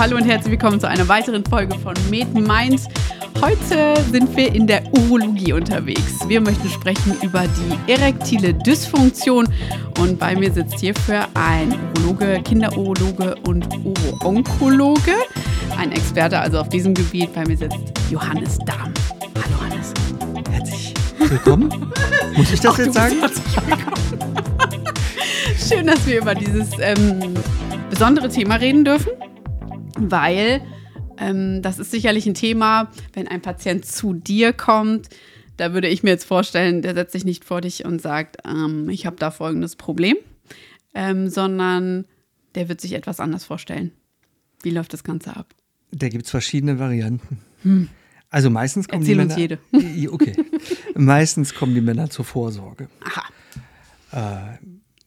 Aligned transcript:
hallo 0.00 0.16
und 0.16 0.24
herzlich 0.24 0.52
willkommen 0.52 0.80
zu 0.80 0.88
einer 0.88 1.06
weiteren 1.08 1.44
Folge 1.44 1.78
von 1.78 1.92
Med 2.08 2.32
Mind. 2.32 2.88
Heute 3.42 4.02
sind 4.10 4.34
wir 4.34 4.54
in 4.54 4.66
der 4.66 4.82
Urologie 4.94 5.52
unterwegs. 5.52 6.26
Wir 6.26 6.40
möchten 6.40 6.70
sprechen 6.70 7.18
über 7.20 7.44
die 7.46 7.92
erektile 7.92 8.54
Dysfunktion 8.54 9.46
und 9.98 10.18
bei 10.18 10.34
mir 10.34 10.50
sitzt 10.50 10.80
hierfür 10.80 11.28
ein 11.34 11.78
Urologe, 11.98 12.40
Kinderurologe 12.42 13.34
und 13.46 13.68
Uro-Onkologe, 13.84 15.16
ein 15.76 15.92
Experte 15.92 16.38
also 16.38 16.60
auf 16.60 16.70
diesem 16.70 16.94
Gebiet. 16.94 17.34
Bei 17.34 17.44
mir 17.44 17.58
sitzt 17.58 17.76
Johannes 18.10 18.56
Dahm. 18.60 18.94
Hallo 19.34 19.70
Hannes. 19.70 19.92
Herzlich 20.50 20.94
willkommen. 21.18 21.68
Muss 22.38 22.50
ich 22.50 22.60
das 22.60 22.72
Auch 22.72 22.78
jetzt 22.78 22.94
sagen? 22.94 23.16
herzlich 23.20 23.56
willkommen. 23.66 24.24
Schön, 25.68 25.86
dass 25.86 26.06
wir 26.06 26.22
über 26.22 26.34
dieses 26.34 26.70
ähm, 26.80 27.34
besondere 27.90 28.30
Thema 28.30 28.54
reden 28.54 28.82
dürfen, 28.82 29.10
weil 30.00 30.62
ähm, 31.18 31.62
das 31.62 31.78
ist 31.78 31.90
sicherlich 31.90 32.26
ein 32.26 32.34
Thema, 32.34 32.90
wenn 33.12 33.28
ein 33.28 33.42
Patient 33.42 33.84
zu 33.84 34.14
dir 34.14 34.52
kommt, 34.52 35.08
da 35.56 35.74
würde 35.74 35.88
ich 35.88 36.02
mir 36.02 36.10
jetzt 36.10 36.24
vorstellen, 36.24 36.80
der 36.82 36.94
setzt 36.94 37.12
sich 37.12 37.24
nicht 37.24 37.44
vor 37.44 37.60
dich 37.60 37.84
und 37.84 38.00
sagt, 38.00 38.38
ähm, 38.46 38.88
ich 38.88 39.04
habe 39.06 39.16
da 39.16 39.30
folgendes 39.30 39.76
Problem, 39.76 40.16
ähm, 40.94 41.28
sondern 41.28 42.06
der 42.54 42.68
wird 42.68 42.80
sich 42.80 42.94
etwas 42.94 43.20
anders 43.20 43.44
vorstellen. 43.44 43.92
Wie 44.62 44.70
läuft 44.70 44.92
das 44.92 45.04
Ganze 45.04 45.36
ab? 45.36 45.54
Da 45.92 46.08
gibt 46.08 46.24
es 46.24 46.30
verschiedene 46.30 46.78
Varianten. 46.78 47.40
Also 48.30 48.48
meistens 48.48 48.88
kommen 48.88 49.06
Hm. 49.06 49.18
Erzähl 49.20 49.48
die 49.48 49.56
Männer. 49.72 49.88
jede. 49.98 50.08
Okay. 50.12 50.32
meistens 50.94 51.54
kommen 51.54 51.74
die 51.74 51.80
Männer 51.80 52.08
zur 52.10 52.24
Vorsorge. 52.24 52.88
Aha. 54.12 54.58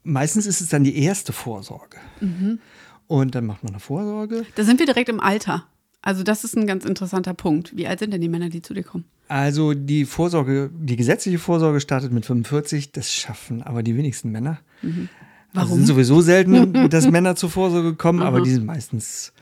Meistens 0.04 0.46
ist 0.46 0.62
es 0.62 0.70
dann 0.70 0.84
die 0.84 0.98
erste 0.98 1.34
Vorsorge. 1.34 1.98
Mhm. 2.20 2.60
Und 3.08 3.36
dann 3.36 3.46
macht 3.46 3.64
man 3.64 3.74
eine 3.74 3.80
Vorsorge. 3.80 4.46
Da 4.56 4.64
sind 4.64 4.80
wir 4.80 4.86
direkt 4.86 5.10
im 5.10 5.20
Alter. 5.20 5.66
Also 6.02 6.24
das 6.24 6.44
ist 6.44 6.58
ein 6.58 6.68
ganz 6.68 6.84
interessanter 6.86 7.34
Punkt. 7.34 7.76
Wie 7.78 7.88
alt 7.88 8.00
sind 8.00 8.12
denn 8.12 8.22
die 8.22 8.30
Männer, 8.30 8.50
die 8.50 8.62
zu 8.62 8.74
dir 8.74 8.84
kommen? 8.84 9.06
Also 9.30 9.74
die 9.74 10.06
Vorsorge, 10.06 10.70
die 10.74 10.96
gesetzliche 10.98 11.40
Vorsorge 11.40 11.80
startet 11.80 12.12
mit 12.12 12.26
45. 12.26 12.92
Das 12.92 13.14
schaffen 13.14 13.62
aber 13.64 13.84
die 13.84 13.96
wenigsten 13.96 14.32
Männer. 14.32 14.60
Also 14.82 14.88
Mhm. 14.96 15.10
Warum? 15.56 15.70
es 15.70 15.76
sind 15.78 15.86
sowieso 15.86 16.22
selten, 16.22 16.74
dass 16.90 17.10
Männer 17.10 17.36
zur 17.36 17.50
Vorsorge 17.52 17.94
kommen, 17.94 18.22
aber 18.22 18.38
Aha. 18.38 18.44
die 18.44 18.52
sind 18.52 18.66
meistens 18.66 19.34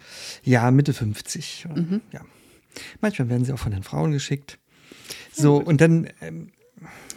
ja 0.44 0.70
Mitte 0.70 0.94
50. 0.94 1.68
Mhm. 1.74 2.02
Ja. 2.12 2.22
Manchmal 3.00 3.30
werden 3.30 3.46
sie 3.46 3.54
auch 3.54 3.60
von 3.60 3.72
den 3.72 3.82
Frauen 3.84 4.12
geschickt. 4.12 4.60
So, 5.32 5.56
und 5.56 5.80
dann, 5.82 6.08
ähm, 6.22 6.52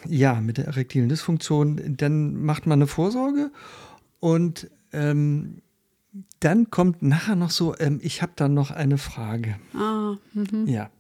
ja, 0.09 0.41
mit 0.41 0.59
der 0.59 0.67
erektilen 0.67 1.09
Dysfunktion, 1.09 1.97
dann 1.97 2.37
macht 2.37 2.67
man 2.67 2.79
eine 2.79 2.87
Vorsorge 2.87 3.51
und 4.21 4.71
ähm, 4.93 5.61
dann 6.41 6.71
kommt 6.71 7.03
nachher 7.03 7.37
noch 7.37 7.51
so, 7.51 7.77
ähm, 7.79 8.01
ich 8.03 8.23
habe 8.23 8.33
da 8.37 8.49
noch 8.49 8.71
eine 8.71 8.99
Frage. 8.99 9.57
Ah, 9.75 10.17
mhm. 10.33 10.67
Ja. 10.67 10.91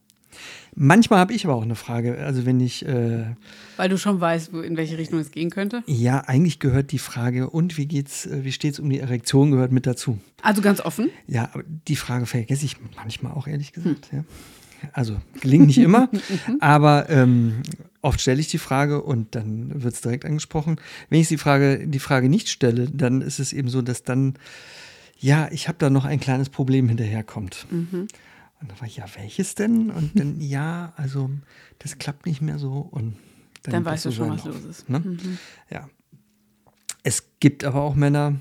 Manchmal 0.75 1.21
habe 1.21 1.33
ich 1.33 1.45
aber 1.45 1.55
auch 1.55 1.63
eine 1.63 1.77
Frage. 1.77 2.19
Also 2.19 2.45
wenn 2.45 2.59
ich, 2.59 2.85
äh, 2.85 3.37
Weil 3.77 3.89
du 3.89 3.97
schon 3.97 4.21
weißt, 4.21 4.53
wo, 4.53 4.61
in 4.61 4.77
welche 4.77 4.99
Richtung 4.99 5.21
es 5.21 5.31
gehen 5.31 5.51
könnte. 5.51 5.85
ja, 5.87 6.21
eigentlich 6.21 6.59
gehört 6.59 6.91
die 6.91 6.99
Frage, 6.99 7.51
und 7.51 7.77
wie 7.77 7.87
geht's, 7.87 8.27
äh, 8.27 8.45
wie 8.45 8.51
steht's 8.51 8.81
um 8.81 8.91
die 8.91 8.99
Erektion, 8.99 9.53
gehört 9.53 9.71
mit 9.71 9.87
dazu. 9.87 10.19
Also 10.43 10.63
ganz 10.63 10.81
offen. 10.81 11.11
Ja, 11.29 11.51
aber 11.53 11.63
die 11.89 11.97
Frage 11.97 12.27
vergesse 12.27 12.65
ich 12.65 12.77
manchmal 12.97 13.33
auch, 13.33 13.47
ehrlich 13.47 13.73
gesagt. 13.73 14.09
Ja. 14.13 14.25
Also 14.93 15.17
gelingt 15.41 15.69
nicht 15.69 15.79
immer, 15.79 16.11
aber 16.61 17.09
ähm, 17.09 17.63
oft 18.03 18.21
stelle 18.21 18.41
ich 18.41 18.49
die 18.49 18.59
Frage 18.59 19.03
und 19.03 19.35
dann 19.35 19.83
wird 19.83 19.95
es 19.95 20.01
direkt 20.01 20.25
angesprochen. 20.25 20.77
Wenn 21.09 21.21
ich 21.21 21.29
die 21.29 21.39
Frage, 21.39 21.87
die 21.87 21.99
Frage 21.99 22.29
nicht 22.29 22.49
stelle, 22.49 22.91
dann 22.91 23.23
ist 23.23 23.39
es 23.39 23.53
eben 23.53 23.69
so, 23.69 23.81
dass 23.81 24.03
dann, 24.03 24.35
ja, 25.19 25.49
ich 25.53 25.69
habe 25.69 25.79
da 25.79 25.91
noch 25.91 26.05
ein 26.05 26.21
kleines 26.21 26.49
Problem 26.51 26.89
hinterherkommt. 26.89 27.67
Und 27.71 28.09
dann 28.61 28.81
war 28.81 28.87
ich, 28.87 28.97
ja, 28.97 29.07
welches 29.17 29.55
denn? 29.55 29.91
Und 29.91 30.19
dann, 30.19 30.41
ja, 30.41 30.93
also 30.97 31.31
das 31.79 31.99
klappt 31.99 32.27
nicht 32.27 32.41
mehr 32.41 32.59
so 32.59 32.79
und 32.91 33.17
dann, 33.63 33.73
Dann 33.73 33.85
weißt 33.85 34.05
du 34.07 34.11
schon, 34.13 34.31
was 34.31 34.45
los 34.45 34.65
ist. 34.65 34.89
Ne? 34.89 35.01
Mhm. 35.01 35.39
Ja. 35.71 35.89
Es 37.03 37.25
gibt 37.41 37.65
aber 37.65 37.83
auch 37.83 37.95
Männer, 37.95 38.41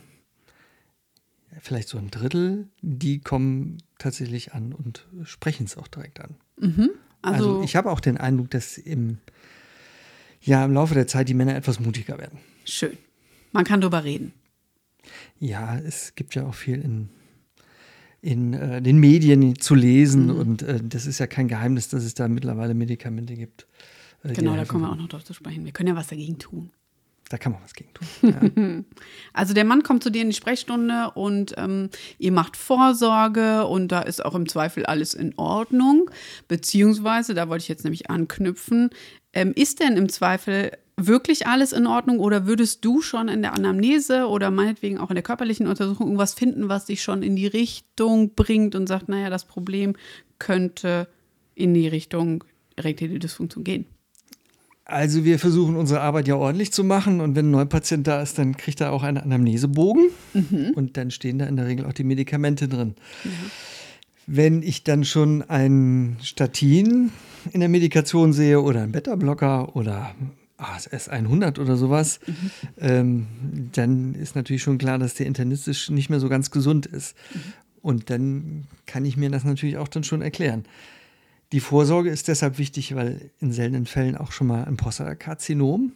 vielleicht 1.59 1.87
so 1.89 1.97
ein 1.97 2.09
Drittel, 2.11 2.67
die 2.81 3.19
kommen 3.19 3.77
tatsächlich 3.97 4.53
an 4.53 4.73
und 4.73 5.07
sprechen 5.23 5.65
es 5.65 5.77
auch 5.77 5.87
direkt 5.87 6.19
an. 6.21 6.35
Also, 6.61 6.81
Also, 7.21 7.61
ich 7.63 7.75
habe 7.75 7.91
auch 7.91 7.99
den 7.99 8.17
Eindruck, 8.17 8.49
dass 8.51 8.77
im, 8.77 9.17
ja, 10.41 10.63
im 10.65 10.73
Laufe 10.73 10.93
der 10.93 11.07
Zeit 11.07 11.29
die 11.29 11.33
Männer 11.33 11.55
etwas 11.55 11.79
mutiger 11.79 12.17
werden. 12.17 12.39
schön. 12.65 12.97
Man 13.53 13.65
kann 13.65 13.81
drüber 13.81 14.03
reden. 14.03 14.33
Ja, 15.39 15.77
es 15.77 16.15
gibt 16.15 16.35
ja 16.35 16.45
auch 16.45 16.55
viel 16.55 16.79
in, 16.81 17.09
in 18.21 18.53
äh, 18.53 18.81
den 18.81 18.97
Medien 18.99 19.59
zu 19.59 19.75
lesen 19.75 20.29
und 20.29 20.61
äh, 20.61 20.79
das 20.81 21.05
ist 21.05 21.19
ja 21.19 21.27
kein 21.27 21.47
Geheimnis, 21.47 21.89
dass 21.89 22.03
es 22.03 22.13
da 22.13 22.27
mittlerweile 22.27 22.73
Medikamente 22.73 23.35
gibt. 23.35 23.67
äh, 24.23 24.33
Genau, 24.33 24.55
da 24.55 24.65
kommen 24.65 24.83
wir 24.83 24.91
auch 24.91 24.95
noch 24.95 25.09
drauf 25.09 25.23
zu 25.23 25.33
sprechen. 25.33 25.65
Wir 25.65 25.71
können 25.71 25.89
ja 25.89 25.95
was 25.95 26.07
dagegen 26.07 26.39
tun. 26.39 26.71
Da 27.29 27.37
kann 27.37 27.53
man 27.53 27.63
was 27.63 27.73
gegen 27.73 27.89
tun. 27.93 28.85
Also 29.33 29.53
der 29.55 29.65
Mann 29.65 29.81
kommt 29.81 30.03
zu 30.03 30.11
dir 30.11 30.21
in 30.21 30.29
die 30.29 30.35
Sprechstunde 30.35 31.11
und 31.15 31.55
ähm, 31.57 31.89
ihr 32.19 32.31
macht 32.31 32.55
Vorsorge 32.57 33.65
und 33.65 33.87
da 33.91 34.01
ist 34.01 34.23
auch 34.23 34.35
im 34.35 34.47
Zweifel 34.47 34.85
alles 34.85 35.13
in 35.15 35.33
Ordnung. 35.37 36.11
Beziehungsweise, 36.47 37.33
da 37.33 37.49
wollte 37.49 37.63
ich 37.63 37.69
jetzt 37.69 37.85
nämlich 37.85 38.11
anknüpfen, 38.11 38.91
ähm, 39.33 39.53
ist 39.55 39.79
denn 39.79 39.97
im 39.97 40.09
Zweifel 40.09 40.71
wirklich 40.97 41.47
alles 41.47 41.71
in 41.71 41.87
Ordnung 41.87 42.19
oder 42.19 42.45
würdest 42.45 42.85
du 42.85 43.01
schon 43.01 43.27
in 43.27 43.41
der 43.41 43.53
Anamnese 43.53 44.27
oder 44.27 44.51
meinetwegen 44.51 44.97
auch 44.99 45.09
in 45.09 45.15
der 45.15 45.23
körperlichen 45.23 45.67
Untersuchung 45.67 46.07
irgendwas 46.07 46.33
finden, 46.33 46.69
was 46.69 46.85
dich 46.85 47.01
schon 47.01 47.23
in 47.23 47.35
die 47.35 47.47
Richtung 47.47 48.35
bringt 48.35 48.75
und 48.75 48.87
sagt, 48.87 49.09
naja, 49.09 49.29
das 49.29 49.45
Problem 49.45 49.95
könnte 50.39 51.07
in 51.55 51.73
die 51.73 51.87
Richtung 51.87 52.43
erektile 52.75 53.19
Dysfunktion 53.19 53.63
gehen? 53.63 53.85
Also 54.85 55.23
wir 55.23 55.39
versuchen 55.39 55.77
unsere 55.77 56.01
Arbeit 56.01 56.27
ja 56.27 56.35
ordentlich 56.35 56.73
zu 56.73 56.83
machen 56.83 57.21
und 57.21 57.35
wenn 57.35 57.47
ein 57.47 57.51
Neupatient 57.51 58.05
da 58.05 58.21
ist, 58.21 58.37
dann 58.37 58.57
kriegt 58.57 58.81
er 58.81 58.91
auch 58.91 59.03
einen 59.03 59.17
Anamnesebogen 59.17 60.09
und 60.75 60.97
dann 60.97 61.09
stehen 61.09 61.39
da 61.39 61.45
in 61.45 61.55
der 61.55 61.67
Regel 61.67 61.85
auch 61.85 61.93
die 61.93 62.03
Medikamente 62.03 62.67
drin. 62.67 62.95
Wenn 64.27 64.61
ich 64.61 64.83
dann 64.83 65.05
schon 65.05 65.41
ein 65.41 66.17
Statin 66.21 67.11
in 67.51 67.61
der 67.61 67.69
Medikation 67.69 68.33
sehe 68.33 68.61
oder 68.61 68.83
einen 68.83 68.91
Beta-Blocker 68.91 69.75
oder 69.75 70.13
ASS 70.63 71.09
100 71.09 71.59
oder 71.59 71.77
sowas, 71.77 72.19
ähm, 72.77 73.27
dann 73.73 74.15
ist 74.15 74.35
natürlich 74.35 74.63
schon 74.63 74.77
klar, 74.77 74.97
dass 74.97 75.15
der 75.15 75.25
internistisch 75.25 75.89
nicht 75.89 76.09
mehr 76.09 76.19
so 76.19 76.29
ganz 76.29 76.51
gesund 76.51 76.85
ist. 76.85 77.15
Und 77.81 78.09
dann 78.09 78.67
kann 78.85 79.05
ich 79.05 79.17
mir 79.17 79.29
das 79.29 79.43
natürlich 79.43 79.77
auch 79.77 79.89
dann 79.89 80.03
schon 80.03 80.21
erklären. 80.21 80.63
Die 81.51 81.59
Vorsorge 81.59 82.09
ist 82.09 82.27
deshalb 82.29 82.57
wichtig, 82.57 82.95
weil 82.95 83.29
in 83.39 83.51
seltenen 83.51 83.85
Fällen 83.85 84.17
auch 84.17 84.31
schon 84.31 84.47
mal 84.47 84.65
ein 84.65 84.77
Prostatakarzinom 84.77 85.91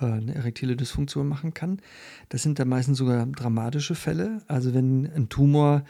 äh, 0.00 0.04
eine 0.04 0.34
erektile 0.34 0.76
Dysfunktion 0.76 1.26
machen 1.26 1.54
kann. 1.54 1.80
Das 2.28 2.42
sind 2.42 2.58
dann 2.58 2.68
meistens 2.68 2.98
sogar 2.98 3.26
dramatische 3.26 3.94
Fälle. 3.94 4.42
Also 4.46 4.74
wenn 4.74 5.10
ein 5.12 5.28
Tumor 5.28 5.84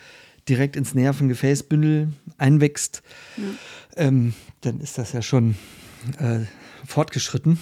direkt 0.49 0.77
ins 0.77 0.95
Nervengefäßbündel 0.95 2.13
einwächst, 2.39 3.03
ähm, 3.97 4.35
dann 4.63 4.81
ist 4.81 4.97
das 4.97 5.13
ja 5.13 5.23
schon 5.23 5.57
äh, 6.19 6.41
fortgeschritten. 6.85 7.59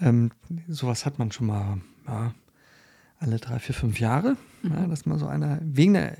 Ähm, 0.00 0.30
sowas 0.68 1.06
hat 1.06 1.18
man 1.18 1.32
schon 1.32 1.48
mal 1.48 1.80
ja, 2.06 2.34
alle 3.18 3.38
drei, 3.38 3.58
vier, 3.58 3.74
fünf 3.74 3.98
Jahre, 3.98 4.36
ja, 4.62 4.86
dass 4.86 5.06
man 5.06 5.18
so 5.18 5.26
einer 5.26 5.60
wegen 5.62 5.96
einer 5.96 6.16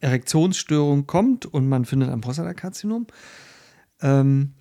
Erektionsstörung 0.00 1.06
kommt 1.06 1.46
und 1.46 1.68
man 1.68 1.84
findet 1.84 2.10
ein 2.10 2.20
Prostatakarzinom. 2.20 3.06
Ähm, 4.00 4.52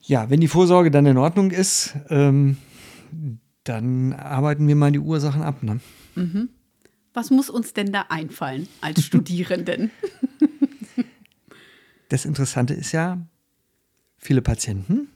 ja, 0.00 0.30
wenn 0.30 0.40
die 0.40 0.48
Vorsorge 0.48 0.90
dann 0.90 1.06
in 1.06 1.18
Ordnung 1.18 1.50
ist, 1.50 1.94
ähm, 2.08 2.56
dann 3.64 4.12
arbeiten 4.12 4.66
wir 4.66 4.76
mal 4.76 4.92
die 4.92 5.00
Ursachen 5.00 5.42
ab. 5.42 5.62
Ne? 5.62 5.80
Was 7.12 7.30
muss 7.30 7.50
uns 7.50 7.74
denn 7.74 7.92
da 7.92 8.06
einfallen 8.08 8.68
als 8.80 9.04
Studierenden? 9.04 9.90
Das 12.08 12.24
Interessante 12.24 12.74
ist 12.74 12.92
ja, 12.92 13.18
viele 14.16 14.42
Patienten 14.42 15.08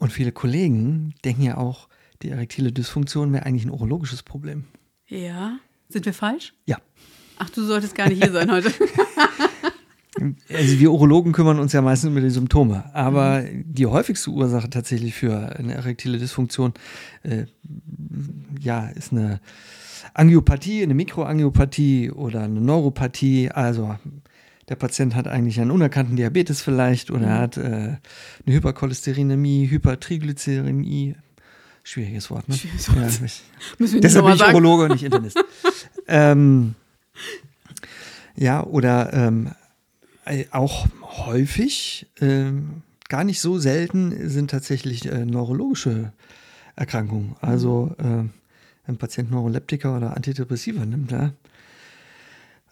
und 0.00 0.12
viele 0.12 0.32
Kollegen 0.32 1.14
denken 1.24 1.42
ja 1.42 1.56
auch, 1.56 1.88
die 2.22 2.30
erektile 2.30 2.72
Dysfunktion 2.72 3.32
wäre 3.32 3.46
eigentlich 3.46 3.64
ein 3.64 3.70
urologisches 3.70 4.22
Problem. 4.22 4.64
ja, 5.06 5.58
sind 5.88 6.06
wir 6.06 6.14
falsch? 6.14 6.54
Ja. 6.66 6.78
Ach, 7.38 7.50
du 7.50 7.62
solltest 7.64 7.94
gar 7.94 8.08
nicht 8.08 8.22
hier 8.22 8.32
sein 8.32 8.50
heute. 8.50 8.72
Also 10.52 10.78
wir 10.78 10.92
Urologen 10.92 11.32
kümmern 11.32 11.58
uns 11.60 11.72
ja 11.72 11.80
meistens 11.80 12.10
über 12.10 12.20
die 12.20 12.30
Symptome, 12.30 12.94
aber 12.94 13.42
die 13.52 13.86
häufigste 13.86 14.30
Ursache 14.30 14.68
tatsächlich 14.68 15.14
für 15.14 15.56
eine 15.56 15.72
erektile 15.72 16.18
Dysfunktion 16.18 16.74
äh, 17.22 17.46
ja, 18.60 18.88
ist 18.88 19.12
eine 19.12 19.40
Angiopathie, 20.12 20.82
eine 20.82 20.94
Mikroangiopathie 20.94 22.10
oder 22.10 22.42
eine 22.42 22.60
Neuropathie. 22.60 23.50
Also 23.50 23.96
der 24.70 24.76
Patient 24.76 25.16
hat 25.16 25.26
eigentlich 25.26 25.60
einen 25.60 25.72
unerkannten 25.72 26.14
Diabetes 26.16 26.62
vielleicht 26.62 27.10
oder 27.10 27.26
er 27.26 27.38
hat 27.38 27.56
äh, 27.56 27.60
eine 27.60 27.98
Hypercholesterinämie, 28.46 29.68
Hypertriglycerämie. 29.68 31.16
Schwieriges 31.82 32.30
Wort, 32.30 32.48
ne? 32.48 32.54
Schwieriges 32.54 32.88
Wort. 32.88 32.98
Ja, 32.98 33.08
ich, 33.08 33.20
Müssen 33.78 33.94
wir 33.94 33.96
nicht 33.96 34.04
Deshalb 34.04 34.24
bin 34.26 34.34
ich 34.34 34.40
sagen. 34.40 34.54
Urologe 34.54 34.84
und 34.84 34.92
nicht 34.92 35.02
Internist. 35.04 35.42
ähm, 36.06 36.76
Ja, 38.36 38.62
oder 38.62 39.12
ähm, 39.12 39.50
äh, 40.24 40.44
auch 40.52 40.86
häufig, 41.02 42.06
ähm, 42.20 42.82
gar 43.08 43.24
nicht 43.24 43.40
so 43.40 43.58
selten, 43.58 44.28
sind 44.28 44.52
tatsächlich 44.52 45.04
äh, 45.10 45.24
neurologische 45.26 46.12
Erkrankungen. 46.76 47.34
Also 47.40 47.92
äh, 47.98 48.04
wenn 48.04 48.30
ein 48.86 48.98
Patient 48.98 49.32
Neuroleptika 49.32 49.96
oder 49.96 50.16
Antidepressiva 50.16 50.86
nimmt, 50.86 51.10
ja. 51.10 51.32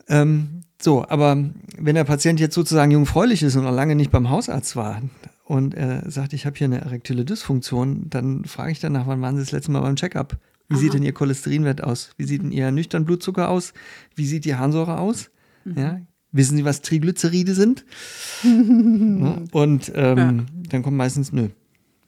Ähm, 0.08 0.62
so, 0.80 1.06
aber 1.08 1.36
wenn 1.76 1.94
der 1.94 2.04
Patient 2.04 2.38
jetzt 2.40 2.54
sozusagen 2.54 2.90
jungfräulich 2.90 3.42
ist 3.42 3.56
und 3.56 3.64
noch 3.64 3.74
lange 3.74 3.96
nicht 3.96 4.10
beim 4.10 4.30
Hausarzt 4.30 4.76
war 4.76 5.02
und 5.44 5.74
er 5.74 6.08
sagt, 6.10 6.32
ich 6.32 6.46
habe 6.46 6.56
hier 6.56 6.66
eine 6.66 6.80
erektile 6.80 7.24
Dysfunktion, 7.24 8.08
dann 8.08 8.44
frage 8.44 8.72
ich 8.72 8.80
danach, 8.80 9.06
wann 9.06 9.20
waren 9.20 9.36
Sie 9.36 9.42
das 9.42 9.52
letzte 9.52 9.72
Mal 9.72 9.80
beim 9.80 9.96
Checkup? 9.96 10.38
Wie 10.68 10.74
Aha. 10.74 10.80
sieht 10.80 10.94
denn 10.94 11.02
Ihr 11.02 11.12
Cholesterinwert 11.12 11.82
aus? 11.82 12.10
Wie 12.16 12.24
sieht 12.24 12.42
denn 12.42 12.52
Ihr 12.52 12.70
nüchtern 12.70 13.04
Blutzucker 13.04 13.48
aus? 13.48 13.72
Wie 14.14 14.26
sieht 14.26 14.44
die 14.44 14.54
Harnsäure 14.54 14.98
aus? 14.98 15.30
Mhm. 15.64 15.78
Ja, 15.78 16.00
wissen 16.30 16.56
Sie, 16.56 16.64
was 16.64 16.82
Triglyceride 16.82 17.54
sind? 17.54 17.84
ja, 18.44 19.42
und 19.52 19.90
ähm, 19.94 20.18
ja. 20.18 20.44
dann 20.70 20.82
kommt 20.82 20.96
meistens 20.96 21.32
nö. 21.32 21.48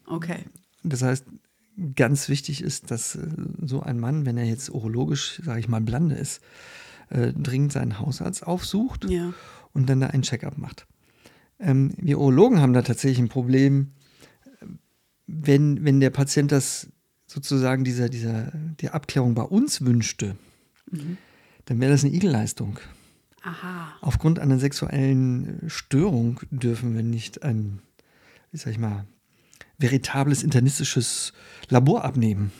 Okay. 0.06 0.44
Das 0.82 1.02
heißt, 1.02 1.25
ganz 1.97 2.29
wichtig 2.29 2.62
ist, 2.62 2.91
dass 2.91 3.17
äh, 3.17 3.26
so 3.62 3.81
ein 3.81 3.99
Mann, 3.99 4.26
wenn 4.26 4.37
er 4.37 4.44
jetzt 4.44 4.70
urologisch, 4.70 5.41
sage 5.44 5.61
ich 5.61 5.69
mal, 5.69 5.81
blande 5.81 6.14
ist, 6.14 6.41
äh, 7.10 7.32
dringend 7.32 7.72
seinen 7.72 7.98
Hausarzt 7.98 8.46
aufsucht 8.46 9.08
ja. 9.08 9.32
und 9.72 9.88
dann 9.88 10.00
da 10.00 10.08
einen 10.08 10.22
Checkup 10.22 10.58
macht. 10.58 10.86
Ähm, 11.58 11.92
wir 11.96 12.18
Urologen 12.18 12.60
haben 12.60 12.72
da 12.72 12.82
tatsächlich 12.82 13.18
ein 13.18 13.28
Problem, 13.28 13.92
wenn, 15.26 15.84
wenn 15.84 16.00
der 16.00 16.10
Patient 16.10 16.50
das 16.50 16.88
sozusagen 17.26 17.84
dieser, 17.84 18.08
dieser, 18.08 18.52
die 18.80 18.90
Abklärung 18.90 19.34
bei 19.34 19.42
uns 19.42 19.84
wünschte, 19.84 20.36
mhm. 20.90 21.16
dann 21.66 21.80
wäre 21.80 21.92
das 21.92 22.04
eine 22.04 22.12
Igelleistung. 22.12 22.78
Aha. 23.42 23.94
Aufgrund 24.00 24.38
einer 24.38 24.58
sexuellen 24.58 25.62
Störung 25.68 26.40
dürfen 26.50 26.94
wir 26.94 27.02
nicht 27.02 27.42
ein, 27.42 27.80
wie 28.50 28.58
sag 28.58 28.72
ich 28.72 28.78
mal, 28.78 29.06
veritables 29.78 30.42
internistisches 30.42 31.32
Labor 31.68 32.04
abnehmen. 32.04 32.52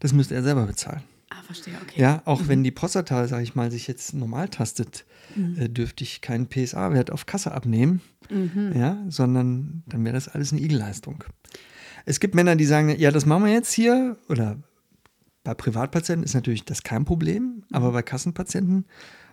Das 0.00 0.12
müsste 0.12 0.34
er 0.34 0.42
selber 0.42 0.66
bezahlen. 0.66 1.02
Ah, 1.30 1.42
verstehe, 1.42 1.74
okay. 1.82 2.00
Ja, 2.00 2.22
auch 2.24 2.42
mhm. 2.42 2.48
wenn 2.48 2.64
die 2.64 2.70
Prostata, 2.70 3.26
sag 3.26 3.42
ich 3.42 3.54
mal, 3.54 3.70
sich 3.70 3.86
jetzt 3.88 4.14
normal 4.14 4.48
tastet, 4.48 5.04
mhm. 5.34 5.58
äh, 5.58 5.68
dürfte 5.68 6.04
ich 6.04 6.20
keinen 6.20 6.48
PSA-Wert 6.48 7.10
auf 7.10 7.26
Kasse 7.26 7.52
abnehmen, 7.52 8.00
mhm. 8.30 8.72
ja, 8.76 9.04
sondern 9.08 9.82
dann 9.86 10.04
wäre 10.04 10.14
das 10.14 10.28
alles 10.28 10.52
eine 10.52 10.62
Igelleistung. 10.62 11.24
Es 12.04 12.20
gibt 12.20 12.36
Männer, 12.36 12.54
die 12.54 12.64
sagen, 12.64 12.96
ja, 12.96 13.10
das 13.10 13.26
machen 13.26 13.44
wir 13.44 13.52
jetzt 13.52 13.72
hier, 13.72 14.16
oder 14.28 14.56
bei 15.42 15.54
Privatpatienten 15.54 16.24
ist 16.24 16.34
natürlich 16.34 16.64
das 16.64 16.84
kein 16.84 17.04
Problem, 17.04 17.64
aber 17.72 17.88
mhm. 17.90 17.94
bei 17.94 18.02
Kassenpatienten 18.02 18.86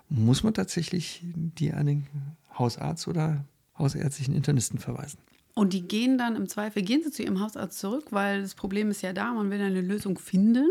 muss 0.10 0.44
man 0.44 0.54
tatsächlich 0.54 1.24
die 1.24 1.74
an 1.74 1.86
den 1.86 2.08
Hausarzt 2.58 3.08
oder 3.08 3.46
hausärztlichen 3.78 4.36
Internisten 4.36 4.80
verweisen. 4.80 5.20
Und 5.56 5.74
die 5.74 5.88
gehen 5.88 6.18
dann 6.18 6.36
im 6.36 6.48
Zweifel, 6.48 6.82
gehen 6.82 7.04
sie 7.04 7.12
zu 7.12 7.22
ihrem 7.22 7.40
Hausarzt 7.40 7.78
zurück, 7.78 8.06
weil 8.10 8.42
das 8.42 8.56
Problem 8.56 8.90
ist 8.90 9.04
ja 9.04 9.14
da, 9.14 9.34
man 9.34 9.52
will 9.52 9.62
eine 9.62 9.82
Lösung 9.82 10.18
finden. 10.18 10.68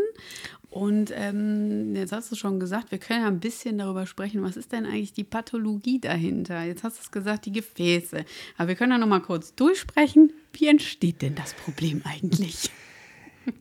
Und 0.73 1.13
ähm, 1.15 1.95
jetzt 1.95 2.11
hast 2.11 2.31
du 2.31 2.35
schon 2.35 2.59
gesagt, 2.59 2.89
wir 2.89 2.97
können 2.97 3.21
ja 3.21 3.27
ein 3.27 3.39
bisschen 3.39 3.77
darüber 3.77 4.07
sprechen, 4.07 4.41
was 4.41 4.57
ist 4.57 4.71
denn 4.71 4.87
eigentlich 4.87 5.13
die 5.13 5.23
Pathologie 5.23 5.99
dahinter? 5.99 6.63
Jetzt 6.63 6.83
hast 6.83 6.97
du 6.97 7.01
es 7.03 7.11
gesagt, 7.11 7.45
die 7.45 7.51
Gefäße. 7.51 8.25
Aber 8.57 8.69
wir 8.69 8.75
können 8.75 8.91
ja 8.91 8.97
noch 8.97 9.07
mal 9.07 9.19
kurz 9.19 9.53
durchsprechen. 9.53 10.33
Wie 10.51 10.67
entsteht 10.67 11.21
denn 11.21 11.35
das 11.35 11.53
Problem 11.53 12.01
eigentlich? 12.05 12.71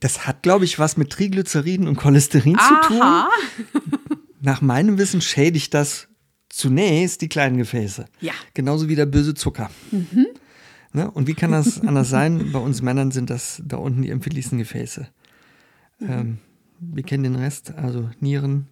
Das 0.01 0.27
hat, 0.27 0.43
glaube 0.43 0.65
ich, 0.65 0.79
was 0.79 0.97
mit 0.97 1.11
Triglyceriden 1.11 1.87
und 1.87 1.97
Cholesterin 1.97 2.57
Aha. 2.57 2.81
zu 2.81 2.89
tun. 2.89 3.83
Nach 4.41 4.63
meinem 4.63 4.97
Wissen 4.97 5.21
schädigt 5.21 5.75
das 5.75 6.09
zunächst 6.49 7.21
die 7.21 7.29
kleinen 7.29 7.59
Gefäße. 7.59 8.07
Ja. 8.21 8.33
Genauso 8.55 8.89
wie 8.89 8.97
der 8.97 9.07
böse 9.07 9.35
Zucker. 9.35 9.71
Mhm. 9.91 10.29
Ne? 10.95 11.11
Und 11.11 11.27
wie 11.27 11.35
kann 11.35 11.53
das 11.53 11.81
anders 11.83 12.09
sein? 12.09 12.53
Bei 12.53 12.59
uns 12.59 12.81
Männern 12.81 13.11
sind 13.11 13.29
das 13.29 13.61
da 13.67 13.77
unten 13.77 14.01
die 14.01 14.11
empfindlichsten 14.11 14.57
Gefäße. 14.57 15.09
Mhm. 15.99 16.11
Ähm, 16.11 16.39
wir 16.91 17.03
kennen 17.03 17.23
den 17.23 17.37
Rest, 17.37 17.73
also 17.75 18.11
Nieren, 18.21 18.69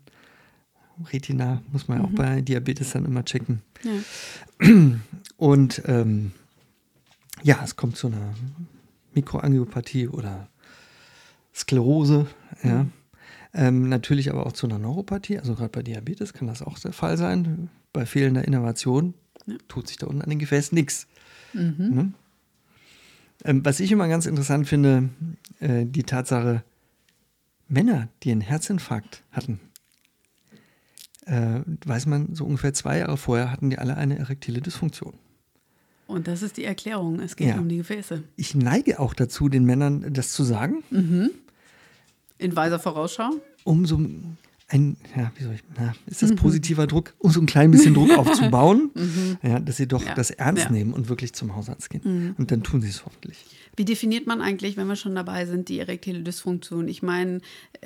Retina, 1.13 1.63
muss 1.73 1.89
man 1.89 1.99
ja 1.99 2.07
mhm. 2.07 2.13
auch 2.13 2.17
bei 2.17 2.41
Diabetes 2.43 2.91
dann 2.91 3.05
immer 3.05 3.25
checken. 3.25 3.63
Ja. 3.83 4.67
Und 5.37 5.83
ähm, 5.87 6.33
ja, 7.43 7.61
es 7.65 7.77
kommt 7.77 7.97
zu 7.97 8.09
einer 8.09 8.35
Mikroangiopathie 9.15 10.09
oder 10.09 10.49
Sklerose, 11.55 12.27
ja. 12.63 12.85
Mhm. 12.85 12.93
Ähm, 13.53 13.89
natürlich 13.89 14.31
aber 14.31 14.47
auch 14.47 14.53
zu 14.53 14.69
einer 14.69 14.79
Neuropathie, 14.79 15.39
also 15.39 15.55
gerade 15.57 15.71
bei 15.71 15.83
Diabetes 15.83 16.33
kann 16.33 16.47
das 16.47 16.63
auch 16.63 16.79
der 16.79 16.93
Fall 16.93 17.17
sein. 17.17 17.69
Bei 17.93 18.07
fehlender 18.07 18.47
Innovation 18.47 19.15
ja. 19.47 19.57
tut 19.67 19.89
sich 19.89 19.97
da 19.97 20.07
unten 20.07 20.23
an 20.23 20.31
den 20.31 20.39
Gefäßen 20.39 20.77
nichts. 20.77 21.09
Mhm. 21.53 21.75
Ne? 21.79 22.13
Ähm, 23.45 23.65
was 23.65 23.81
ich 23.81 23.91
immer 23.91 24.07
ganz 24.07 24.27
interessant 24.27 24.69
finde, 24.69 25.09
äh, 25.59 25.85
die 25.85 26.05
Tatsache, 26.05 26.63
Männer, 27.71 28.09
die 28.23 28.33
einen 28.33 28.41
Herzinfarkt 28.41 29.23
hatten, 29.31 29.61
äh, 31.27 31.61
weiß 31.87 32.07
man, 32.07 32.35
so 32.35 32.45
ungefähr 32.45 32.75
zwei 32.75 32.99
Jahre 32.99 33.17
vorher 33.17 33.51
hatten 33.51 33.71
die 33.71 33.79
alle 33.79 33.97
eine 33.97 34.19
erektile 34.19 34.61
Dysfunktion. 34.61 35.15
Und 36.09 36.27
das 36.27 36.43
ist 36.43 36.57
die 36.57 36.65
Erklärung. 36.65 37.21
Es 37.21 37.37
geht 37.37 37.49
ja. 37.49 37.59
um 37.59 37.69
die 37.69 37.77
Gefäße. 37.77 38.25
Ich 38.35 38.57
neige 38.57 38.99
auch 38.99 39.15
dazu, 39.15 39.49
den 39.49 39.65
Männern 39.65 40.13
das 40.13 40.33
zu 40.33 40.43
sagen. 40.43 40.83
Mhm. 40.91 41.31
In 42.39 42.57
weiser 42.57 42.81
Vorausschau? 42.81 43.31
Umso 43.63 44.01
ein, 44.71 44.97
ja, 45.17 45.33
wie 45.37 45.45
soll 45.45 45.55
ich, 45.55 45.65
na, 45.77 45.95
ist 46.07 46.23
das 46.23 46.31
mhm. 46.31 46.37
positiver 46.37 46.87
Druck, 46.87 47.15
um 47.19 47.31
so 47.31 47.41
ein 47.41 47.47
klein 47.47 47.71
bisschen 47.71 47.95
Druck 47.95 48.11
aufzubauen, 48.19 48.91
mhm. 48.95 49.39
ja, 49.43 49.59
dass 49.59 49.77
sie 49.77 49.89
doch 49.89 50.05
ja. 50.05 50.15
das 50.15 50.31
ernst 50.31 50.65
ja. 50.65 50.71
nehmen 50.71 50.93
und 50.93 51.09
wirklich 51.09 51.33
zum 51.33 51.57
Hausarzt 51.57 51.91
gehen. 51.91 52.03
Mhm. 52.05 52.35
Und 52.39 52.51
dann 52.51 52.63
tun 52.63 52.81
sie 52.81 52.89
es 52.89 53.05
hoffentlich. 53.05 53.45
Wie 53.77 53.85
definiert 53.85 54.27
man 54.27 54.41
eigentlich, 54.41 54.77
wenn 54.77 54.87
wir 54.87 54.97
schon 54.97 55.15
dabei 55.15 55.47
sind, 55.47 55.69
die 55.69 55.79
erektile 55.79 56.21
Dysfunktion? 56.21 56.87
Ich 56.89 57.03
meine, 57.03 57.41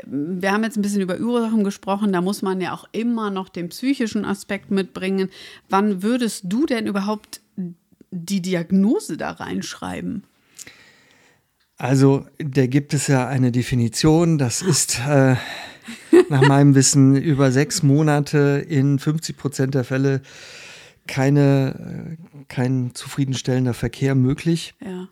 wir 0.07 0.53
haben 0.53 0.65
jetzt 0.65 0.77
ein 0.77 0.83
bisschen 0.83 1.01
über 1.01 1.19
Ursachen 1.19 1.65
gesprochen, 1.65 2.13
da 2.13 2.21
muss 2.21 2.43
man 2.43 2.61
ja 2.61 2.73
auch 2.73 2.85
immer 2.93 3.31
noch 3.31 3.49
den 3.49 3.71
psychischen 3.71 4.25
Aspekt 4.25 4.71
mitbringen. 4.71 5.31
Wann 5.69 6.03
würdest 6.03 6.45
du 6.47 6.67
denn 6.67 6.87
überhaupt 6.87 7.41
die 8.11 8.43
Diagnose 8.43 9.17
da 9.17 9.31
reinschreiben? 9.31 10.25
Also, 11.77 12.27
da 12.39 12.67
gibt 12.67 12.95
es 12.95 13.09
ja 13.09 13.27
eine 13.27 13.51
Definition, 13.51 14.39
das 14.39 14.63
ist 14.63 15.01
äh, 15.01 15.35
nach 16.29 16.47
meinem 16.47 16.75
Wissen 16.75 17.17
über 17.17 17.53
sechs 17.53 17.83
Monate 17.83 18.65
in 18.69 18.99
50 18.99 19.37
Prozent 19.37 19.75
der 19.75 19.85
Fälle 19.85 20.23
keine, 21.07 22.17
äh, 22.19 22.45
kein 22.49 22.95
zufriedenstellender 22.95 23.75
Verkehr 23.75 24.15
möglich. 24.15 24.75
Ja. 24.85 25.09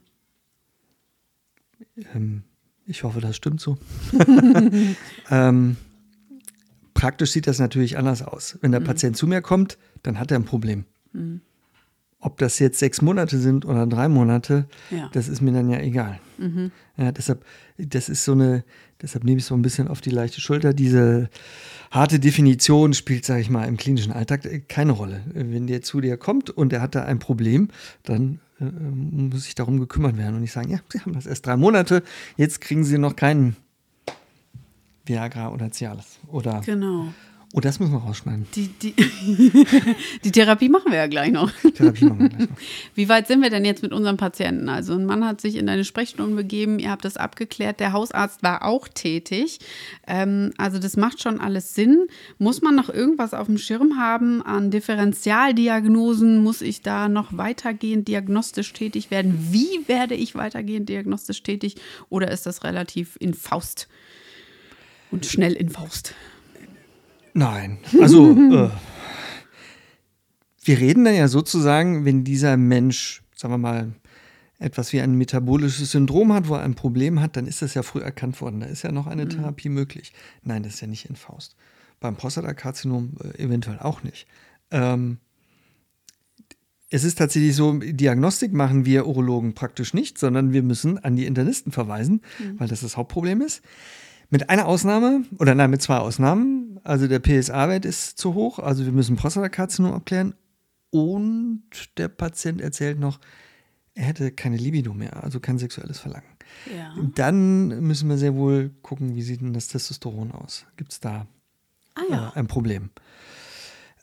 Ähm, 2.14 2.44
ich 2.86 3.04
hoffe, 3.04 3.20
das 3.20 3.36
stimmt 3.36 3.60
so. 3.60 3.78
ähm, 5.30 5.76
praktisch 6.94 7.32
sieht 7.32 7.46
das 7.46 7.58
natürlich 7.58 7.98
anders 7.98 8.22
aus. 8.22 8.58
Wenn 8.60 8.72
der 8.72 8.80
mhm. 8.80 8.84
Patient 8.84 9.16
zu 9.16 9.26
mir 9.26 9.42
kommt, 9.42 9.78
dann 10.02 10.18
hat 10.18 10.30
er 10.30 10.38
ein 10.38 10.44
Problem. 10.44 10.84
Mhm. 11.12 11.40
Ob 12.18 12.38
das 12.38 12.58
jetzt 12.60 12.78
sechs 12.78 13.02
Monate 13.02 13.38
sind 13.38 13.64
oder 13.64 13.86
drei 13.86 14.08
Monate, 14.08 14.66
ja. 14.90 15.10
das 15.12 15.28
ist 15.28 15.40
mir 15.40 15.52
dann 15.52 15.68
ja 15.68 15.80
egal. 15.80 16.20
Mhm. 16.38 16.70
Ja, 16.96 17.10
deshalb, 17.10 17.44
das 17.78 18.08
ist 18.08 18.24
so 18.24 18.32
eine, 18.32 18.64
deshalb 19.02 19.24
nehme 19.24 19.38
ich 19.38 19.44
so 19.44 19.54
ein 19.54 19.62
bisschen 19.62 19.88
auf 19.88 20.00
die 20.00 20.10
leichte 20.10 20.40
Schulter. 20.40 20.72
Diese 20.72 21.28
harte 21.90 22.18
Definition 22.18 22.94
spielt, 22.94 23.24
sage 23.24 23.40
ich 23.40 23.50
mal, 23.50 23.66
im 23.66 23.76
klinischen 23.76 24.12
Alltag 24.12 24.68
keine 24.68 24.92
Rolle. 24.92 25.20
Wenn 25.32 25.66
der 25.66 25.82
zu 25.82 26.00
dir 26.00 26.16
kommt 26.16 26.50
und 26.50 26.72
er 26.72 26.80
hat 26.80 26.94
da 26.94 27.04
ein 27.04 27.18
Problem, 27.18 27.68
dann 28.04 28.40
äh, 28.60 28.64
muss 28.64 29.44
sich 29.44 29.54
darum 29.54 29.78
gekümmert 29.78 30.16
werden 30.16 30.36
und 30.36 30.40
nicht 30.40 30.52
sagen, 30.52 30.70
ja, 30.70 30.78
Sie 30.88 31.00
haben 31.00 31.12
das 31.12 31.26
erst 31.26 31.46
drei 31.46 31.56
Monate, 31.56 32.02
jetzt 32.36 32.60
kriegen 32.60 32.84
Sie 32.84 32.98
noch 32.98 33.16
keinen 33.16 33.56
Viagra 35.04 35.50
oder 35.50 35.70
Cialis 35.70 36.20
oder 36.28 36.60
genau. 36.64 37.12
Oh, 37.54 37.60
das 37.60 37.78
müssen 37.78 37.92
wir 37.92 37.98
rausschneiden. 37.98 38.46
Die, 38.54 38.68
die, 38.68 38.94
die 40.24 40.32
Therapie 40.32 40.70
machen 40.70 40.90
wir 40.90 40.98
ja 40.98 41.06
gleich 41.06 41.30
noch. 41.30 41.50
Therapie 41.74 42.06
machen 42.06 42.20
wir 42.20 42.28
gleich 42.30 42.48
noch. 42.48 42.56
Wie 42.94 43.10
weit 43.10 43.26
sind 43.26 43.42
wir 43.42 43.50
denn 43.50 43.66
jetzt 43.66 43.82
mit 43.82 43.92
unserem 43.92 44.16
Patienten? 44.16 44.70
Also 44.70 44.94
ein 44.94 45.04
Mann 45.04 45.22
hat 45.26 45.42
sich 45.42 45.56
in 45.56 45.68
eine 45.68 45.84
Sprechstunde 45.84 46.34
begeben, 46.34 46.78
ihr 46.78 46.90
habt 46.90 47.04
das 47.04 47.18
abgeklärt, 47.18 47.78
der 47.78 47.92
Hausarzt 47.92 48.42
war 48.42 48.64
auch 48.64 48.88
tätig. 48.88 49.58
Ähm, 50.06 50.54
also 50.56 50.78
das 50.78 50.96
macht 50.96 51.20
schon 51.20 51.40
alles 51.40 51.74
Sinn. 51.74 52.06
Muss 52.38 52.62
man 52.62 52.74
noch 52.74 52.88
irgendwas 52.88 53.34
auf 53.34 53.48
dem 53.48 53.58
Schirm 53.58 53.98
haben 53.98 54.40
an 54.40 54.70
Differentialdiagnosen? 54.70 56.42
Muss 56.42 56.62
ich 56.62 56.80
da 56.80 57.10
noch 57.10 57.36
weitergehend 57.36 58.08
diagnostisch 58.08 58.72
tätig 58.72 59.10
werden? 59.10 59.48
Wie 59.50 59.86
werde 59.88 60.14
ich 60.14 60.34
weitergehend 60.34 60.88
diagnostisch 60.88 61.42
tätig? 61.42 61.76
Oder 62.08 62.30
ist 62.30 62.46
das 62.46 62.64
relativ 62.64 63.18
in 63.20 63.34
Faust 63.34 63.88
und 65.10 65.26
schnell 65.26 65.52
in 65.52 65.68
Faust? 65.68 66.14
Nein, 67.34 67.78
also 68.00 68.32
äh, 68.32 68.70
wir 70.64 70.78
reden 70.78 71.04
dann 71.04 71.14
ja 71.14 71.28
sozusagen, 71.28 72.04
wenn 72.04 72.24
dieser 72.24 72.56
Mensch, 72.56 73.22
sagen 73.34 73.54
wir 73.54 73.58
mal, 73.58 73.92
etwas 74.58 74.92
wie 74.92 75.00
ein 75.00 75.18
metabolisches 75.18 75.90
Syndrom 75.90 76.32
hat, 76.32 76.48
wo 76.48 76.54
er 76.54 76.62
ein 76.62 76.74
Problem 76.74 77.20
hat, 77.20 77.36
dann 77.36 77.46
ist 77.46 77.62
das 77.62 77.74
ja 77.74 77.82
früh 77.82 78.00
erkannt 78.00 78.40
worden. 78.40 78.60
Da 78.60 78.66
ist 78.66 78.82
ja 78.82 78.92
noch 78.92 79.06
eine 79.06 79.24
mhm. 79.24 79.30
Therapie 79.30 79.68
möglich. 79.68 80.12
Nein, 80.42 80.62
das 80.62 80.74
ist 80.74 80.80
ja 80.80 80.86
nicht 80.86 81.06
in 81.06 81.16
Faust. 81.16 81.56
Beim 82.00 82.16
Prostatakarzinom 82.16 83.14
äh, 83.22 83.42
eventuell 83.42 83.80
auch 83.80 84.02
nicht. 84.02 84.26
Ähm, 84.70 85.18
es 86.90 87.04
ist 87.04 87.18
tatsächlich 87.18 87.56
so, 87.56 87.78
Diagnostik 87.78 88.52
machen 88.52 88.84
wir 88.84 89.06
Urologen 89.06 89.54
praktisch 89.54 89.94
nicht, 89.94 90.18
sondern 90.18 90.52
wir 90.52 90.62
müssen 90.62 90.98
an 90.98 91.16
die 91.16 91.26
Internisten 91.26 91.72
verweisen, 91.72 92.20
mhm. 92.38 92.60
weil 92.60 92.68
das 92.68 92.82
das 92.82 92.96
Hauptproblem 92.96 93.40
ist. 93.40 93.62
Mit 94.32 94.48
einer 94.48 94.64
Ausnahme, 94.64 95.26
oder 95.38 95.54
nein, 95.54 95.68
mit 95.68 95.82
zwei 95.82 95.98
Ausnahmen. 95.98 96.80
Also 96.84 97.06
der 97.06 97.18
PSA-Wert 97.18 97.84
ist 97.84 98.16
zu 98.16 98.32
hoch, 98.32 98.58
also 98.58 98.86
wir 98.86 98.92
müssen 98.92 99.14
Prostatakarzinom 99.14 99.92
abklären. 99.92 100.34
Und 100.88 101.64
der 101.98 102.08
Patient 102.08 102.58
erzählt 102.62 102.98
noch, 102.98 103.20
er 103.94 104.04
hätte 104.04 104.32
keine 104.32 104.56
Libido 104.56 104.94
mehr, 104.94 105.22
also 105.22 105.38
kein 105.38 105.58
sexuelles 105.58 105.98
Verlangen. 105.98 106.30
Ja. 106.74 106.94
Dann 107.14 107.80
müssen 107.86 108.08
wir 108.08 108.16
sehr 108.16 108.34
wohl 108.34 108.70
gucken, 108.80 109.14
wie 109.14 109.20
sieht 109.20 109.42
denn 109.42 109.52
das 109.52 109.68
Testosteron 109.68 110.32
aus? 110.32 110.64
Gibt 110.78 110.92
es 110.92 111.00
da 111.00 111.26
ah, 111.94 112.00
ja. 112.08 112.28
äh, 112.34 112.38
ein 112.38 112.46
Problem? 112.46 112.88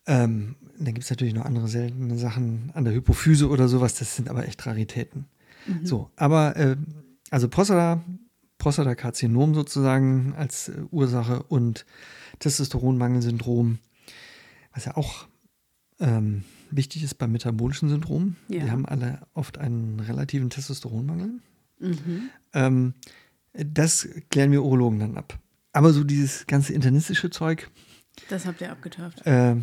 Ähm, 0.06 0.58
dann 0.78 0.94
gibt 0.94 1.06
es 1.06 1.10
natürlich 1.10 1.34
noch 1.34 1.46
andere 1.46 1.68
seltene 1.68 2.20
Sachen 2.20 2.70
an 2.76 2.86
der 2.86 2.94
Hypophyse 2.94 3.50
oder 3.50 3.68
sowas, 3.68 3.96
das 3.96 4.16
sind 4.16 4.30
aber 4.30 4.48
echt 4.48 4.64
Raritäten. 4.64 5.26
Mhm. 5.66 5.88
So, 5.88 6.12
aber 6.18 6.56
äh, 6.56 6.76
also 7.32 7.50
Prostata, 7.50 8.04
Prostatakarzinom 8.60 9.56
sozusagen 9.56 10.36
als 10.38 10.70
äh, 10.70 10.74
Ursache 10.92 11.42
und 11.44 11.86
Testosteronmangelsyndrom, 12.38 13.80
was 14.74 14.86
ja 14.86 14.96
auch 14.96 15.28
ähm, 16.00 16.44
wichtig 16.70 17.04
ist 17.04 17.16
beim 17.16 17.32
metabolischen 17.32 17.90
Syndrom. 17.90 18.36
Ja. 18.48 18.64
Die 18.64 18.72
haben 18.72 18.86
alle 18.86 19.22
oft 19.34 19.58
einen 19.58 20.00
relativen 20.00 20.52
Testosteronmangel. 20.52 21.40
Mhm. 21.80 22.30
Ähm, 22.54 22.94
das 23.54 24.08
klären 24.30 24.52
wir 24.52 24.64
Urologen 24.64 25.00
dann 25.00 25.18
ab. 25.18 25.40
Aber 25.74 25.92
so 25.92 26.04
dieses 26.04 26.46
ganze 26.46 26.74
internistische 26.74 27.30
Zeug, 27.30 27.70
das 28.28 28.46
habt 28.46 28.62
ihr 28.62 28.72
abgetauft. 28.72 29.26
Äh, 29.26 29.56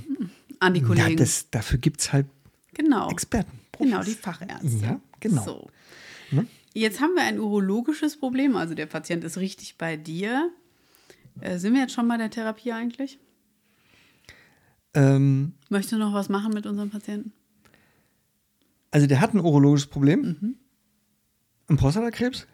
An 0.60 0.74
die 0.74 0.80
Kollegen. 0.80 1.10
Ja, 1.10 1.16
das, 1.16 1.50
dafür 1.50 1.78
gibt 1.78 2.00
es 2.00 2.12
halt 2.12 2.26
genau. 2.72 3.10
Experten. 3.10 3.60
Profis. 3.72 3.90
Genau, 3.90 4.02
die 4.02 4.14
Fachärzte. 4.14 4.78
Ja, 4.82 5.00
genau. 5.20 5.44
So. 5.44 5.70
Ne? 6.30 6.46
Jetzt 6.76 7.00
haben 7.00 7.14
wir 7.14 7.22
ein 7.22 7.40
urologisches 7.40 8.18
Problem. 8.18 8.54
Also 8.54 8.74
der 8.74 8.84
Patient 8.84 9.24
ist 9.24 9.38
richtig 9.38 9.78
bei 9.78 9.96
dir. 9.96 10.50
Äh, 11.40 11.56
sind 11.56 11.72
wir 11.72 11.80
jetzt 11.80 11.94
schon 11.94 12.06
bei 12.06 12.18
der 12.18 12.28
Therapie 12.28 12.70
eigentlich? 12.70 13.18
Ähm, 14.92 15.54
Möchtest 15.70 15.92
du 15.92 15.96
noch 15.96 16.12
was 16.12 16.28
machen 16.28 16.52
mit 16.52 16.66
unserem 16.66 16.90
Patienten? 16.90 17.32
Also 18.90 19.06
der 19.06 19.22
hat 19.22 19.32
ein 19.32 19.40
urologisches 19.40 19.86
Problem. 19.86 20.20
Mhm. 20.20 20.56
Ein 21.68 21.78
Prostatakrebs? 21.78 22.46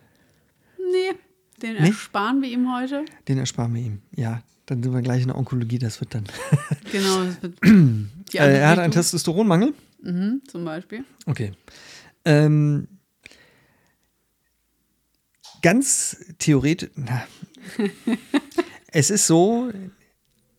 Nee, 0.78 1.18
den 1.60 1.82
nee? 1.82 1.88
ersparen 1.88 2.42
wir 2.42 2.48
ihm 2.48 2.72
heute. 2.72 3.04
Den 3.26 3.38
ersparen 3.38 3.74
wir 3.74 3.82
ihm, 3.82 4.02
ja. 4.14 4.40
Dann 4.66 4.84
sind 4.84 4.94
wir 4.94 5.02
gleich 5.02 5.22
in 5.22 5.28
der 5.28 5.36
Onkologie, 5.36 5.80
das 5.80 6.00
wird 6.00 6.14
dann. 6.14 6.26
genau, 6.92 7.24
das 7.24 7.42
wird. 7.42 7.58
äh, 8.34 8.60
er 8.60 8.68
hat 8.68 8.78
einen 8.78 8.92
Testosteronmangel. 8.92 9.74
Mhm, 10.00 10.42
zum 10.46 10.64
Beispiel. 10.64 11.04
Okay. 11.26 11.54
Ähm, 12.24 12.86
ganz 15.62 16.16
theoretisch. 16.38 16.90
Na, 16.96 17.26
es 18.88 19.10
ist 19.10 19.26
so, 19.26 19.70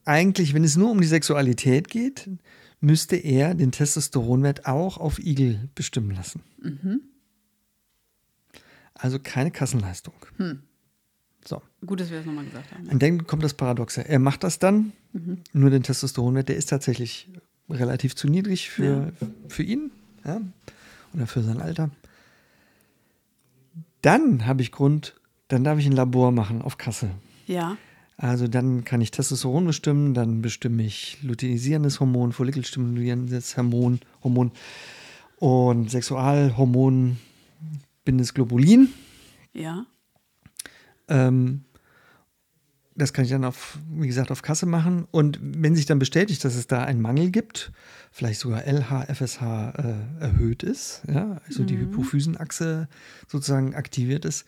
eigentlich, 0.06 0.54
wenn 0.54 0.64
es 0.64 0.76
nur 0.76 0.92
um 0.92 1.02
die 1.02 1.08
Sexualität 1.08 1.90
geht, 1.90 2.30
müsste 2.80 3.16
er 3.16 3.56
den 3.56 3.72
Testosteronwert 3.72 4.66
auch 4.66 4.98
auf 4.98 5.20
Igel 5.20 5.70
bestimmen 5.76 6.12
lassen. 6.12 6.42
Mhm. 6.62 7.02
Also 8.94 9.20
keine 9.20 9.52
Kassenleistung. 9.52 10.14
Hm. 10.38 10.60
So. 11.46 11.62
Gut, 11.86 12.00
dass 12.00 12.10
wir 12.10 12.18
das 12.18 12.26
nochmal 12.26 12.46
gesagt 12.46 12.72
haben. 12.72 12.88
Und 12.88 13.02
dann 13.02 13.28
kommt 13.28 13.44
das 13.44 13.54
Paradoxe. 13.54 14.08
Er 14.08 14.20
macht 14.20 14.44
das 14.44 14.60
dann, 14.60 14.94
mhm. 15.12 15.40
nur 15.52 15.70
den 15.70 15.84
Testosteronwert, 15.84 16.50
der 16.50 16.56
ist 16.56 16.70
tatsächlich 16.70 17.30
relativ 17.70 18.16
zu 18.16 18.28
niedrig 18.28 18.70
für, 18.70 19.12
ja. 19.20 19.28
für 19.48 19.64
ihn 19.64 19.92
ja, 20.26 20.42
oder 21.14 21.28
für 21.28 21.42
sein 21.42 21.62
Alter. 21.62 21.90
Dann 24.04 24.46
habe 24.46 24.62
ich 24.62 24.72
Grund, 24.72 25.16
dann 25.48 25.64
darf 25.64 25.80
ich 25.80 25.86
ein 25.88 25.94
Labor 25.94 26.32
machen 26.32 26.62
auf 26.62 26.78
Kasse. 26.78 27.10
Ja. 27.48 27.78
Also 28.18 28.48
dann 28.48 28.84
kann 28.84 29.02
ich 29.02 29.12
Testosteron 29.12 29.66
bestimmen, 29.66 30.14
dann 30.14 30.42
bestimme 30.42 30.84
ich 30.84 31.18
luteinisierendes 31.24 32.00
Hormon, 32.00 32.32
follikelstimulierendes 32.32 33.58
Hormon, 33.58 34.02
Hormon 34.22 34.52
und 35.38 35.90
Sexualhormon 35.90 37.18
bindes 38.04 38.34
Globulin. 38.34 38.90
Ja. 39.54 39.86
Ähm, 41.08 41.64
das 42.96 43.14
kann 43.14 43.26
ich 43.26 43.32
dann 43.32 43.44
auf, 43.44 43.78
wie 43.90 44.08
gesagt, 44.08 44.32
auf 44.32 44.42
Kasse 44.42 44.66
machen. 44.66 45.08
Und 45.12 45.40
wenn 45.42 45.76
sich 45.76 45.86
dann 45.86 46.00
bestätigt, 46.00 46.44
dass 46.46 46.56
es 46.56 46.68
da 46.68 46.84
einen 46.84 47.02
Mangel 47.02 47.32
gibt, 47.32 47.72
vielleicht 48.12 48.40
sogar 48.40 48.66
LH, 48.66 49.14
FSH 49.14 49.42
äh, 49.42 50.22
erhöht 50.22 50.64
ist, 50.64 51.02
ja, 51.08 51.42
also 51.48 51.64
mhm. 51.64 51.68
die 51.68 51.78
Hypophysenachse 51.78 52.88
sozusagen 53.28 53.76
aktiviert 53.76 54.26
ist, 54.26 54.46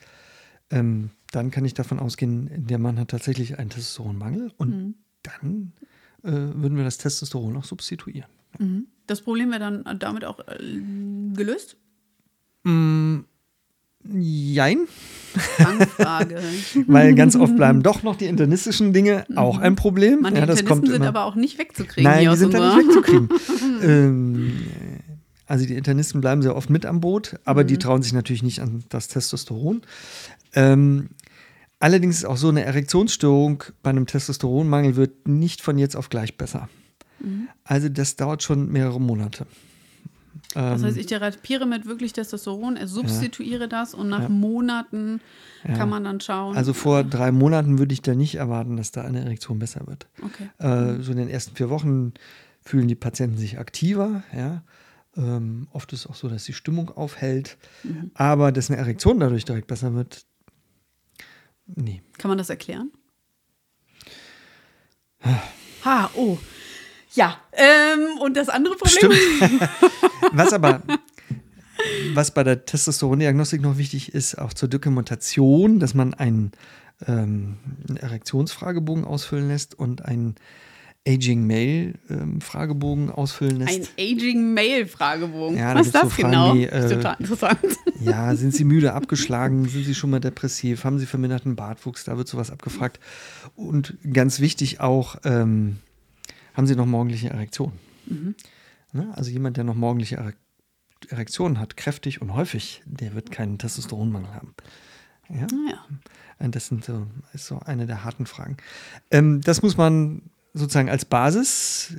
ähm, 0.69 1.11
dann 1.31 1.51
kann 1.51 1.65
ich 1.65 1.73
davon 1.73 1.99
ausgehen, 1.99 2.67
der 2.67 2.77
Mann 2.77 2.99
hat 2.99 3.09
tatsächlich 3.09 3.59
einen 3.59 3.69
Testosteronmangel 3.69 4.51
und 4.57 4.69
mhm. 4.69 4.95
dann 5.23 5.73
äh, 6.23 6.31
würden 6.31 6.77
wir 6.77 6.83
das 6.83 6.97
Testosteron 6.97 7.57
auch 7.57 7.65
substituieren. 7.65 8.29
Mhm. 8.59 8.87
Das 9.07 9.21
Problem 9.21 9.49
wäre 9.51 9.59
dann 9.59 9.99
damit 9.99 10.25
auch 10.25 10.39
äh, 10.47 10.81
gelöst? 11.33 11.77
Mm, 12.63 13.19
Jein. 14.13 14.87
Fangfrage. 15.39 16.41
Weil 16.87 17.15
ganz 17.15 17.35
oft 17.35 17.55
bleiben 17.55 17.83
doch 17.83 18.03
noch 18.03 18.15
die 18.15 18.25
internistischen 18.25 18.93
Dinge 18.93 19.25
auch 19.35 19.57
ein 19.57 19.75
Problem. 19.75 20.19
Manche 20.21 20.39
ja, 20.39 20.45
das 20.45 20.61
Internisten 20.61 20.67
kommt 20.67 20.87
sind 20.87 20.95
immer. 20.95 21.07
aber 21.07 21.25
auch 21.25 21.35
nicht 21.35 21.57
wegzukriegen. 21.57 22.09
Nein, 22.09 22.29
die 22.29 22.37
sind 22.37 22.53
da 22.53 22.75
nicht 22.75 22.87
wegzukriegen. 22.87 23.29
ähm, 23.83 24.61
also 25.47 25.65
die 25.65 25.75
Internisten 25.75 26.21
bleiben 26.21 26.41
sehr 26.41 26.55
oft 26.55 26.69
mit 26.69 26.85
am 26.85 27.01
Boot, 27.01 27.39
aber 27.45 27.63
mhm. 27.63 27.67
die 27.67 27.77
trauen 27.77 28.01
sich 28.01 28.13
natürlich 28.13 28.43
nicht 28.43 28.61
an 28.61 28.83
das 28.89 29.07
Testosteron. 29.07 29.81
Ähm, 30.53 31.09
allerdings 31.79 32.17
ist 32.17 32.25
auch 32.25 32.37
so 32.37 32.49
eine 32.49 32.63
Erektionsstörung 32.63 33.63
bei 33.83 33.91
einem 33.91 34.07
Testosteronmangel 34.07 34.95
wird 34.95 35.27
nicht 35.27 35.61
von 35.61 35.77
jetzt 35.77 35.95
auf 35.95 36.09
gleich 36.09 36.37
besser. 36.37 36.69
Mhm. 37.19 37.47
Also 37.63 37.89
das 37.89 38.15
dauert 38.15 38.43
schon 38.43 38.71
mehrere 38.71 38.99
Monate. 38.99 39.45
Das 40.53 40.83
heißt, 40.83 40.95
ähm, 40.95 41.01
ich 41.01 41.05
therapiere 41.07 41.65
mit 41.65 41.85
wirklich 41.85 42.13
Testosteron, 42.13 42.77
substituiere 42.85 43.61
ja. 43.61 43.67
das 43.67 43.93
und 43.93 44.09
nach 44.09 44.23
ja. 44.23 44.29
Monaten 44.29 45.21
ja. 45.67 45.73
kann 45.75 45.89
man 45.89 46.03
dann 46.03 46.19
schauen. 46.19 46.55
Also 46.55 46.73
vor 46.73 47.03
drei 47.03 47.31
Monaten 47.31 47.79
würde 47.79 47.93
ich 47.93 48.01
da 48.01 48.15
nicht 48.15 48.35
erwarten, 48.35 48.77
dass 48.77 48.91
da 48.91 49.01
eine 49.01 49.21
Erektion 49.21 49.59
besser 49.59 49.87
wird. 49.87 50.07
Okay. 50.21 50.49
Äh, 50.57 51.01
so 51.01 51.11
in 51.11 51.17
den 51.17 51.29
ersten 51.29 51.55
vier 51.55 51.69
Wochen 51.69 52.13
fühlen 52.61 52.87
die 52.87 52.95
Patienten 52.95 53.37
sich 53.37 53.59
aktiver, 53.59 54.23
ja. 54.35 54.63
Ähm, 55.17 55.67
oft 55.71 55.93
ist 55.93 56.01
es 56.01 56.07
auch 56.07 56.15
so, 56.15 56.27
dass 56.27 56.43
die 56.43 56.53
Stimmung 56.53 56.89
aufhält. 56.89 57.57
Mhm. 57.83 58.11
Aber 58.15 58.51
dass 58.51 58.69
eine 58.69 58.79
Erektion 58.79 59.19
dadurch 59.19 59.45
direkt 59.45 59.67
besser 59.67 59.93
wird, 59.93 60.25
nee. 61.67 62.01
Kann 62.17 62.29
man 62.29 62.37
das 62.37 62.49
erklären? 62.49 62.91
ha, 65.83 66.09
oh. 66.15 66.37
Ja, 67.15 67.37
ähm, 67.53 68.19
und 68.19 68.35
das 68.35 68.49
andere 68.49 68.75
Problem. 68.75 69.11
Stimmt. 69.11 69.69
was 70.33 70.53
aber, 70.53 70.81
was 72.13 72.33
bei 72.33 72.43
der 72.43 72.65
Testosterondiagnostik 72.65 73.61
noch 73.61 73.77
wichtig 73.77 74.13
ist, 74.13 74.37
auch 74.37 74.53
zur 74.53 74.69
Dokumentation, 74.69 75.79
dass 75.79 75.93
man 75.93 76.13
einen, 76.13 76.51
ähm, 77.07 77.57
einen 77.87 77.97
Erektionsfragebogen 77.97 79.05
ausfüllen 79.05 79.47
lässt 79.47 79.77
und 79.77 80.03
einen 80.05 80.35
Aging 81.07 81.45
Male 81.45 81.93
ähm, 82.09 82.41
Fragebogen 82.41 83.11
ausfüllen 83.11 83.57
lässt. 83.57 83.91
Ein 83.97 84.15
Aging 84.17 84.53
Male 84.53 84.87
Fragebogen. 84.87 85.57
Ja, 85.57 85.75
Was 85.75 85.87
ist 85.87 85.95
das 85.95 86.15
so 86.15 86.21
genau? 86.21 86.55
Wie, 86.55 86.65
äh, 86.65 86.71
das 86.71 86.85
ist 86.85 86.93
total 86.93 87.15
interessant. 87.19 87.59
Ja, 88.01 88.35
sind 88.35 88.53
Sie 88.53 88.65
müde 88.65 88.93
abgeschlagen? 88.93 89.67
sind 89.67 89.85
Sie 89.85 89.95
schon 89.95 90.09
mal 90.09 90.19
depressiv? 90.19 90.83
Haben 90.83 90.99
Sie 90.99 91.05
verminderten 91.05 91.55
Bartwuchs? 91.55 92.03
Da 92.03 92.17
wird 92.17 92.27
sowas 92.27 92.51
abgefragt. 92.51 92.99
Und 93.55 93.97
ganz 94.11 94.41
wichtig 94.41 94.79
auch, 94.79 95.15
ähm, 95.23 95.77
haben 96.55 96.67
Sie 96.67 96.75
noch 96.75 96.85
morgendliche 96.85 97.29
Erektion? 97.29 97.73
Mhm. 98.07 98.35
Ne? 98.93 99.13
Also 99.15 99.29
jemand, 99.29 99.57
der 99.57 99.63
noch 99.63 99.75
morgendliche 99.75 100.33
Erektionen 101.09 101.59
hat, 101.59 101.77
kräftig 101.77 102.21
und 102.21 102.33
häufig, 102.33 102.81
der 102.85 103.13
wird 103.13 103.31
keinen 103.31 103.57
Testosteronmangel 103.57 104.33
haben. 104.33 104.53
Ja? 105.29 105.47
ja. 105.69 106.47
Das 106.47 106.67
sind 106.67 106.85
so, 106.85 107.07
ist 107.33 107.47
so 107.47 107.59
eine 107.59 107.85
der 107.85 108.03
harten 108.03 108.25
Fragen. 108.25 108.57
Ähm, 109.11 109.41
das 109.41 109.61
muss 109.61 109.77
man 109.77 110.21
sozusagen 110.53 110.89
als 110.89 111.05
Basis 111.05 111.95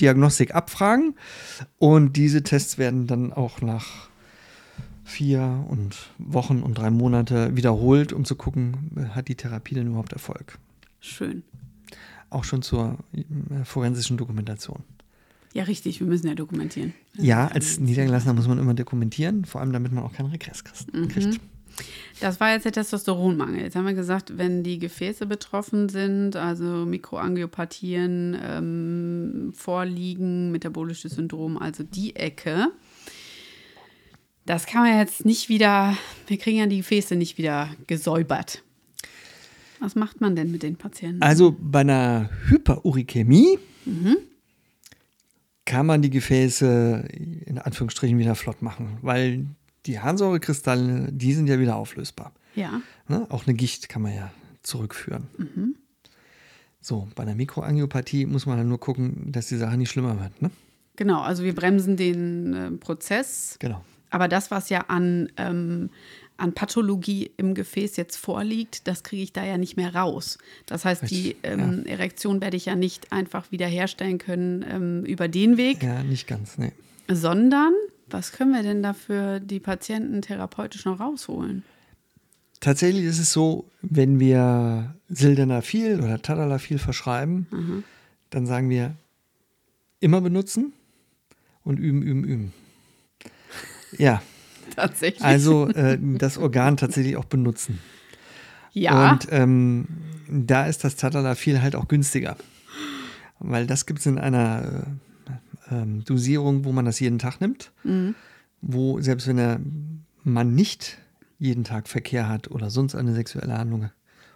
Diagnostik 0.00 0.54
abfragen 0.54 1.16
und 1.78 2.16
diese 2.16 2.42
Tests 2.42 2.78
werden 2.78 3.06
dann 3.06 3.32
auch 3.32 3.60
nach 3.60 4.08
vier 5.04 5.64
und 5.68 6.10
Wochen 6.18 6.62
und 6.62 6.78
drei 6.78 6.90
Monate 6.90 7.54
wiederholt, 7.56 8.12
um 8.12 8.24
zu 8.24 8.36
gucken, 8.36 9.10
hat 9.14 9.28
die 9.28 9.34
Therapie 9.34 9.74
denn 9.74 9.88
überhaupt 9.88 10.12
Erfolg. 10.12 10.58
Schön 11.00 11.42
auch 12.34 12.44
schon 12.44 12.62
zur 12.62 12.98
äh, 13.14 13.64
forensischen 13.64 14.16
Dokumentation. 14.16 14.82
Ja, 15.52 15.64
richtig, 15.64 16.00
wir 16.00 16.06
müssen 16.06 16.26
ja 16.26 16.34
dokumentieren. 16.34 16.94
Ja, 17.14 17.48
als 17.48 17.78
Niedergelassener 17.78 18.32
muss 18.32 18.48
man 18.48 18.58
immer 18.58 18.74
dokumentieren, 18.74 19.44
vor 19.44 19.60
allem 19.60 19.72
damit 19.72 19.92
man 19.92 20.02
auch 20.02 20.12
keinen 20.12 20.30
Regress 20.30 20.64
kriegt. 20.64 20.94
Mhm. 20.94 21.38
Das 22.20 22.40
war 22.40 22.52
jetzt 22.52 22.64
der 22.64 22.72
Testosteronmangel. 22.72 23.62
Jetzt 23.62 23.76
haben 23.76 23.86
wir 23.86 23.94
gesagt, 23.94 24.36
wenn 24.38 24.62
die 24.62 24.78
Gefäße 24.78 25.26
betroffen 25.26 25.88
sind, 25.88 26.36
also 26.36 26.64
Mikroangiopathien 26.86 28.38
ähm, 28.42 29.52
vorliegen, 29.54 30.52
metabolisches 30.52 31.12
Syndrom, 31.12 31.58
also 31.58 31.82
die 31.82 32.14
Ecke, 32.16 32.68
das 34.46 34.66
kann 34.66 34.82
man 34.82 34.98
jetzt 34.98 35.24
nicht 35.24 35.48
wieder, 35.48 35.96
wir 36.26 36.36
kriegen 36.38 36.58
ja 36.58 36.66
die 36.66 36.78
Gefäße 36.78 37.16
nicht 37.16 37.38
wieder 37.38 37.70
gesäubert. 37.86 38.62
Was 39.82 39.96
macht 39.96 40.20
man 40.20 40.36
denn 40.36 40.52
mit 40.52 40.62
den 40.62 40.76
Patienten? 40.76 41.20
Also 41.22 41.56
bei 41.58 41.80
einer 41.80 42.30
Hyperurikämie 42.46 43.58
mhm. 43.84 44.16
kann 45.64 45.86
man 45.86 46.02
die 46.02 46.10
Gefäße 46.10 47.08
in 47.46 47.58
Anführungsstrichen 47.58 48.16
wieder 48.16 48.36
flott 48.36 48.62
machen, 48.62 48.98
weil 49.02 49.44
die 49.86 49.98
Harnsäurekristalle, 49.98 51.08
die 51.10 51.32
sind 51.32 51.48
ja 51.48 51.58
wieder 51.58 51.74
auflösbar. 51.74 52.32
Ja. 52.54 52.80
Ne? 53.08 53.26
Auch 53.28 53.44
eine 53.44 53.54
Gicht 53.54 53.88
kann 53.88 54.02
man 54.02 54.14
ja 54.14 54.32
zurückführen. 54.62 55.26
Mhm. 55.36 55.74
So, 56.80 57.08
bei 57.16 57.24
einer 57.24 57.34
Mikroangiopathie 57.34 58.26
muss 58.26 58.46
man 58.46 58.58
halt 58.58 58.68
nur 58.68 58.78
gucken, 58.78 59.32
dass 59.32 59.48
die 59.48 59.56
Sache 59.56 59.76
nicht 59.76 59.90
schlimmer 59.90 60.20
wird. 60.20 60.40
Ne? 60.42 60.52
Genau, 60.94 61.22
also 61.22 61.42
wir 61.42 61.56
bremsen 61.56 61.96
den 61.96 62.54
äh, 62.54 62.70
Prozess. 62.70 63.56
Genau. 63.58 63.84
Aber 64.10 64.28
das, 64.28 64.52
was 64.52 64.68
ja 64.68 64.82
an, 64.88 65.32
ähm, 65.38 65.90
an 66.42 66.54
Pathologie 66.54 67.30
im 67.36 67.54
Gefäß 67.54 67.96
jetzt 67.96 68.16
vorliegt, 68.16 68.88
das 68.88 69.04
kriege 69.04 69.22
ich 69.22 69.32
da 69.32 69.44
ja 69.44 69.58
nicht 69.58 69.76
mehr 69.76 69.94
raus. 69.94 70.38
Das 70.66 70.84
heißt, 70.84 71.04
Richtig, 71.04 71.22
die 71.22 71.36
ähm, 71.44 71.84
ja. 71.86 71.92
Erektion 71.92 72.40
werde 72.40 72.56
ich 72.56 72.66
ja 72.66 72.74
nicht 72.74 73.12
einfach 73.12 73.52
wiederherstellen 73.52 74.18
können 74.18 74.64
ähm, 74.68 75.04
über 75.04 75.28
den 75.28 75.56
Weg. 75.56 75.84
Ja, 75.84 76.02
nicht 76.02 76.26
ganz, 76.26 76.58
nee. 76.58 76.72
Sondern, 77.08 77.72
was 78.08 78.32
können 78.32 78.52
wir 78.52 78.64
denn 78.64 78.82
dafür 78.82 79.38
die 79.38 79.60
Patienten 79.60 80.20
therapeutisch 80.20 80.84
noch 80.84 80.98
rausholen? 80.98 81.62
Tatsächlich 82.58 83.04
ist 83.04 83.20
es 83.20 83.32
so, 83.32 83.68
wenn 83.80 84.18
wir 84.18 84.96
Sildenafil 85.08 86.00
oder 86.00 86.20
Tadalafil 86.20 86.78
verschreiben, 86.78 87.46
mhm. 87.52 87.84
dann 88.30 88.46
sagen 88.46 88.68
wir 88.68 88.96
immer 90.00 90.20
benutzen 90.20 90.72
und 91.62 91.78
üben, 91.78 92.02
üben, 92.02 92.24
üben. 92.24 92.52
Ja. 93.96 94.22
Tatsächlich. 94.76 95.22
Also 95.22 95.68
äh, 95.68 95.98
das 96.00 96.38
Organ 96.38 96.76
tatsächlich 96.76 97.16
auch 97.16 97.24
benutzen. 97.24 97.78
Ja. 98.72 99.12
Und 99.12 99.28
ähm, 99.30 99.86
da 100.28 100.66
ist 100.66 100.84
das 100.84 100.96
Tadalafil 100.96 101.60
halt 101.60 101.76
auch 101.76 101.88
günstiger. 101.88 102.36
Weil 103.38 103.66
das 103.66 103.86
gibt 103.86 104.00
es 104.00 104.06
in 104.06 104.18
einer 104.18 104.86
äh, 105.70 105.74
ähm, 105.74 106.04
Dosierung, 106.04 106.64
wo 106.64 106.72
man 106.72 106.84
das 106.84 107.00
jeden 107.00 107.18
Tag 107.18 107.40
nimmt. 107.40 107.72
Mhm. 107.84 108.14
Wo 108.60 109.00
selbst 109.00 109.26
wenn 109.26 109.36
der 109.36 109.60
Mann 110.22 110.54
nicht 110.54 110.98
jeden 111.38 111.64
Tag 111.64 111.88
Verkehr 111.88 112.28
hat 112.28 112.50
oder 112.50 112.70
sonst 112.70 112.94
eine 112.94 113.12
sexuelle 113.14 113.58
Handlung 113.58 113.90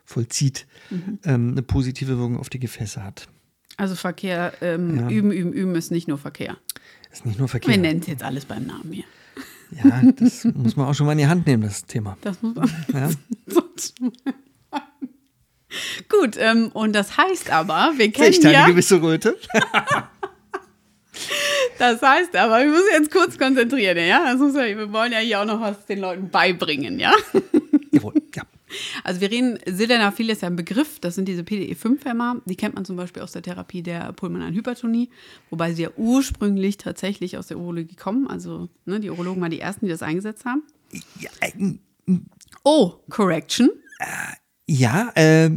vollzieht, 0.05 0.67
mhm. 0.91 1.19
ähm, 1.25 1.51
eine 1.53 1.63
positive 1.63 2.19
Wirkung 2.19 2.39
auf 2.39 2.49
die 2.49 2.59
Gefäße 2.59 3.03
hat. 3.03 3.29
Also 3.77 3.95
Verkehr, 3.95 4.55
ähm, 4.61 4.97
ja. 4.97 5.11
üben, 5.11 5.31
üben, 5.31 5.53
üben 5.53 5.75
ist 5.75 5.91
nicht 5.91 6.09
nur 6.09 6.19
Verkehr. 6.19 6.57
Ist 7.13 7.27
nicht 7.27 7.39
nur 7.39 7.49
Verkehr. 7.49 7.75
Wir 7.75 7.81
nennen 7.81 8.01
es 8.01 8.07
jetzt 8.07 8.23
alles 8.23 8.45
beim 8.45 8.67
Namen 8.67 8.93
hier. 8.93 9.05
Ja, 9.71 10.03
das 10.17 10.45
muss 10.45 10.77
man 10.77 10.87
auch 10.87 10.95
schon 10.95 11.07
mal 11.07 11.13
in 11.13 11.19
die 11.19 11.27
Hand 11.27 11.47
nehmen, 11.47 11.63
das 11.63 11.85
Thema. 11.85 12.17
Das 12.21 12.41
muss 12.43 12.55
man. 12.55 12.71
Ja. 12.93 13.09
Gut, 16.09 16.37
ähm, 16.39 16.71
und 16.73 16.95
das 16.95 17.17
heißt 17.17 17.51
aber, 17.51 17.93
wir 17.97 18.13
kennen 18.13 18.29
Echt 18.29 18.45
ja... 18.45 18.65
eine 18.65 18.73
gewisse 18.73 19.03
Röte. 19.03 19.37
das 21.79 22.01
heißt 22.01 22.37
aber, 22.37 22.61
wir 22.61 22.71
müssen 22.71 22.87
jetzt 22.93 23.11
kurz 23.11 23.37
konzentrieren, 23.37 24.07
ja? 24.07 24.33
Das 24.33 24.39
muss 24.39 24.55
ja, 24.55 24.67
wir 24.67 24.93
wollen 24.93 25.11
ja 25.13 25.19
hier 25.19 25.41
auch 25.41 25.45
noch 25.45 25.61
was 25.61 25.85
den 25.87 25.99
Leuten 26.01 26.31
beibringen, 26.31 27.01
ja? 27.01 27.13
Also 29.05 29.21
wir 29.21 29.31
reden, 29.31 29.59
Sildenafil 29.67 30.31
ist 30.31 30.43
ja 30.43 30.49
ein 30.49 30.57
Begriff, 30.57 31.01
das 31.01 31.15
sind 31.15 31.27
diese 31.27 31.43
PDE5-Hämmer, 31.43 32.43
die 32.45 32.57
kennt 32.57 32.75
man 32.75 32.85
zum 32.85 32.97
Beispiel 32.97 33.23
aus 33.23 33.33
der 33.33 33.43
Therapie 33.43 33.83
der 33.83 34.13
pulmonalen 34.13 34.55
Hypertonie, 34.55 35.11
wobei 35.51 35.73
sie 35.73 35.83
ja 35.83 35.91
ursprünglich 35.97 36.77
tatsächlich 36.77 37.37
aus 37.39 37.47
der 37.47 37.59
Urologie 37.59 37.97
kommen, 37.97 38.27
also 38.27 38.69
ne, 38.85 39.01
die 39.01 39.11
Urologen 39.11 39.41
waren 39.41 39.51
die 39.51 39.61
Ersten, 39.61 39.87
die 39.87 39.91
das 39.91 40.03
eingesetzt 40.03 40.45
haben. 40.45 40.63
Ja, 41.21 41.31
äh, 41.41 41.73
oh, 42.65 42.95
Correction. 43.09 43.71
Äh, 43.99 44.35
ja, 44.69 45.11
äh, 45.15 45.51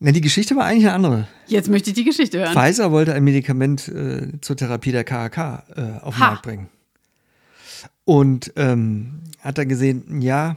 na, 0.00 0.12
die 0.12 0.20
Geschichte 0.20 0.54
war 0.54 0.66
eigentlich 0.66 0.84
eine 0.84 0.94
andere. 0.94 1.28
Jetzt 1.46 1.70
möchte 1.70 1.90
ich 1.90 1.94
die 1.94 2.04
Geschichte 2.04 2.38
hören. 2.38 2.52
Pfizer 2.52 2.92
wollte 2.92 3.14
ein 3.14 3.24
Medikament 3.24 3.88
äh, 3.88 4.32
zur 4.42 4.56
Therapie 4.56 4.92
der 4.92 5.04
KHK 5.04 5.38
äh, 5.38 6.02
auf 6.02 6.14
den 6.14 6.22
ha. 6.22 6.30
Markt 6.30 6.42
bringen. 6.42 6.68
Und 8.04 8.52
ähm, 8.56 9.20
hat 9.40 9.56
dann 9.56 9.68
gesehen, 9.68 10.20
ja, 10.20 10.56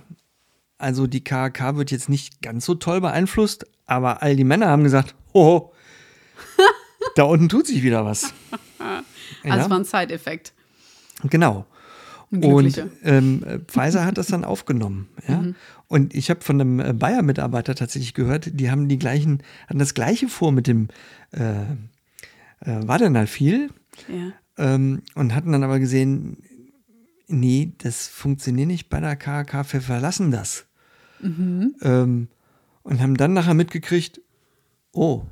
also 0.77 1.07
die 1.07 1.23
KHK 1.23 1.75
wird 1.75 1.91
jetzt 1.91 2.09
nicht 2.09 2.41
ganz 2.41 2.65
so 2.65 2.75
toll 2.75 3.01
beeinflusst, 3.01 3.65
aber 3.85 4.21
all 4.21 4.35
die 4.35 4.43
Männer 4.43 4.67
haben 4.67 4.83
gesagt, 4.83 5.15
oh, 5.33 5.71
da 7.15 7.23
unten 7.23 7.49
tut 7.49 7.67
sich 7.67 7.83
wieder 7.83 8.05
was. 8.05 8.33
Also 9.43 9.65
ja? 9.65 9.69
war 9.69 9.79
ein 9.79 9.83
Side-Effekt. 9.83 10.53
Genau. 11.23 11.65
Und 12.29 12.85
ähm, 13.03 13.43
Pfizer 13.67 14.05
hat 14.05 14.17
das 14.17 14.27
dann 14.27 14.43
aufgenommen. 14.43 15.09
Ja? 15.27 15.37
Mhm. 15.37 15.55
Und 15.87 16.15
ich 16.15 16.29
habe 16.29 16.41
von 16.41 16.59
einem 16.59 16.79
äh, 16.79 16.93
Bayer-Mitarbeiter 16.93 17.75
tatsächlich 17.75 18.13
gehört, 18.13 18.49
die 18.59 18.69
haben 18.69 18.89
die 18.89 18.99
gleichen, 18.99 19.43
hatten 19.67 19.79
das 19.79 19.93
gleiche 19.93 20.27
vor 20.27 20.51
mit 20.51 20.67
dem 20.67 20.89
äh, 21.31 21.61
äh, 21.61 22.87
Vadenalfil 22.87 23.69
ja. 24.07 24.33
ähm, 24.57 25.03
und 25.15 25.33
hatten 25.33 25.51
dann 25.51 25.63
aber 25.63 25.79
gesehen, 25.79 26.43
nee, 27.27 27.73
das 27.79 28.07
funktioniert 28.07 28.67
nicht 28.67 28.89
bei 28.89 28.99
der 28.99 29.15
KHK, 29.15 29.73
wir 29.73 29.81
verlassen 29.81 30.31
das. 30.31 30.65
Mhm. 31.19 31.75
Ähm, 31.81 32.27
und 32.83 33.01
haben 33.01 33.17
dann 33.17 33.33
nachher 33.33 33.53
mitgekriegt, 33.53 34.21
oh, 34.93 35.25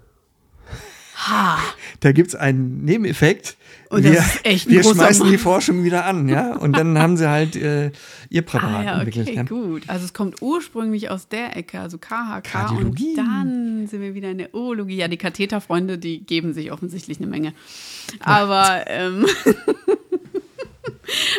ha. 1.15 1.57
da 2.01 2.11
gibt 2.11 2.29
es 2.29 2.35
einen 2.35 2.83
Nebeneffekt. 2.83 3.55
Und 3.89 4.03
wir, 4.03 4.13
das 4.13 4.35
ist 4.35 4.45
echt 4.45 4.67
ein 4.67 4.71
wir 4.71 4.83
schmeißen 4.83 5.23
Mann. 5.23 5.31
die 5.31 5.37
Forschung 5.37 5.83
wieder 5.83 6.05
an, 6.05 6.27
ja. 6.27 6.55
Und 6.55 6.75
dann 6.75 6.97
haben 6.99 7.15
sie 7.15 7.29
halt 7.29 7.55
äh, 7.55 7.91
ihr 8.29 8.41
Präparat 8.41 8.75
ah, 8.75 8.83
ja, 8.83 8.95
okay, 8.95 9.05
entwickelt. 9.05 9.35
Ja. 9.35 9.43
gut. 9.43 9.83
Also 9.87 10.05
es 10.05 10.13
kommt 10.13 10.41
ursprünglich 10.41 11.09
aus 11.09 11.29
der 11.29 11.55
Ecke, 11.55 11.79
also 11.79 11.97
KHK. 11.97 12.71
Und 12.71 12.99
dann 13.15 13.87
sind 13.87 14.01
wir 14.01 14.15
wieder 14.15 14.31
in 14.31 14.39
der 14.39 14.53
Urologie. 14.53 14.97
Ja, 14.97 15.07
die 15.07 15.17
Katheterfreunde, 15.17 15.97
die 15.97 16.25
geben 16.25 16.53
sich 16.53 16.71
offensichtlich 16.71 17.19
eine 17.19 17.27
Menge. 17.27 17.53
Aber 18.19 18.83
ähm, 18.87 19.25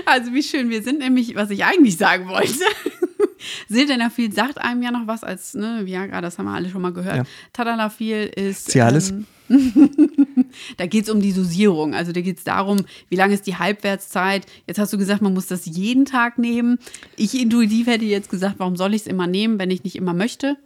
also 0.05 0.33
wie 0.33 0.43
schön 0.43 0.71
wir 0.71 0.83
sind, 0.83 0.99
nämlich, 0.99 1.35
was 1.35 1.51
ich 1.51 1.65
eigentlich 1.65 1.97
sagen 1.97 2.29
wollte. 2.29 2.55
Sildenafil 3.69 4.33
sagt 4.33 4.59
einem 4.59 4.83
ja 4.83 4.91
noch 4.91 5.07
was 5.07 5.23
als 5.23 5.55
ne, 5.55 5.83
Viagra, 5.85 6.21
das 6.21 6.39
haben 6.39 6.47
wir 6.47 6.55
alle 6.55 6.71
schon 6.71 6.83
mal 6.83 6.93
gehört. 6.93 7.17
Ja. 7.17 7.25
Tadalafil 7.53 8.31
ist. 8.35 8.71
Cialis. 8.71 9.11
Ähm, 9.11 9.27
da 10.77 10.87
geht 10.87 11.05
es 11.05 11.11
um 11.11 11.21
die 11.21 11.33
Dosierung. 11.33 11.95
Also 11.95 12.13
da 12.13 12.21
geht 12.21 12.39
es 12.39 12.45
darum, 12.45 12.85
wie 13.09 13.17
lange 13.17 13.35
ist 13.35 13.47
die 13.47 13.57
Halbwertszeit. 13.57 14.47
Jetzt 14.67 14.79
hast 14.79 14.93
du 14.93 14.99
gesagt, 14.99 15.23
man 15.23 15.35
muss 15.35 15.47
das 15.47 15.67
jeden 15.67 16.05
Tag 16.05 16.39
nehmen. 16.39 16.79
Ich 17.17 17.39
intuitiv 17.41 17.87
hätte 17.87 18.05
jetzt 18.05 18.31
gesagt, 18.31 18.57
warum 18.59 18.77
soll 18.77 18.95
ich 18.95 19.03
es 19.03 19.07
immer 19.07 19.27
nehmen, 19.27 19.59
wenn 19.59 19.71
ich 19.71 19.85
nicht 19.85 19.97
immer 19.97 20.15
möchte? 20.15 20.57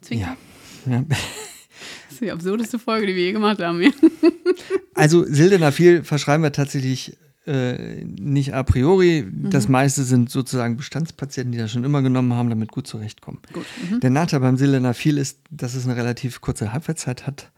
Zwinker. 0.00 0.36
Ja. 0.86 0.92
ja. 0.92 1.04
Das 2.04 2.20
ist 2.20 2.28
die 2.28 2.30
absurdeste 2.30 2.78
Folge, 2.78 3.08
die 3.08 3.16
wir 3.16 3.24
je 3.24 3.32
gemacht 3.32 3.60
haben. 3.60 3.92
also 4.94 5.24
Sildenafil 5.26 6.04
verschreiben 6.04 6.44
wir 6.44 6.52
tatsächlich 6.52 7.16
äh, 7.46 8.04
nicht 8.04 8.54
a 8.54 8.62
priori. 8.62 9.22
Mhm. 9.22 9.50
Das 9.50 9.68
meiste 9.68 10.04
sind 10.04 10.30
sozusagen 10.30 10.76
Bestandspatienten, 10.76 11.52
die 11.52 11.58
das 11.58 11.70
schon 11.72 11.84
immer 11.84 12.02
genommen 12.02 12.32
haben, 12.32 12.48
damit 12.48 12.72
gut 12.72 12.86
zurechtkommen. 12.86 13.40
Gut. 13.52 13.66
Mhm. 13.90 14.00
Der 14.00 14.10
Nachteil 14.10 14.40
beim 14.40 14.56
Sildenafil 14.56 15.18
ist, 15.18 15.40
dass 15.50 15.74
es 15.74 15.84
eine 15.84 15.96
relativ 15.96 16.40
kurze 16.40 16.72
Halbwertszeit 16.72 17.26
hat. 17.26 17.50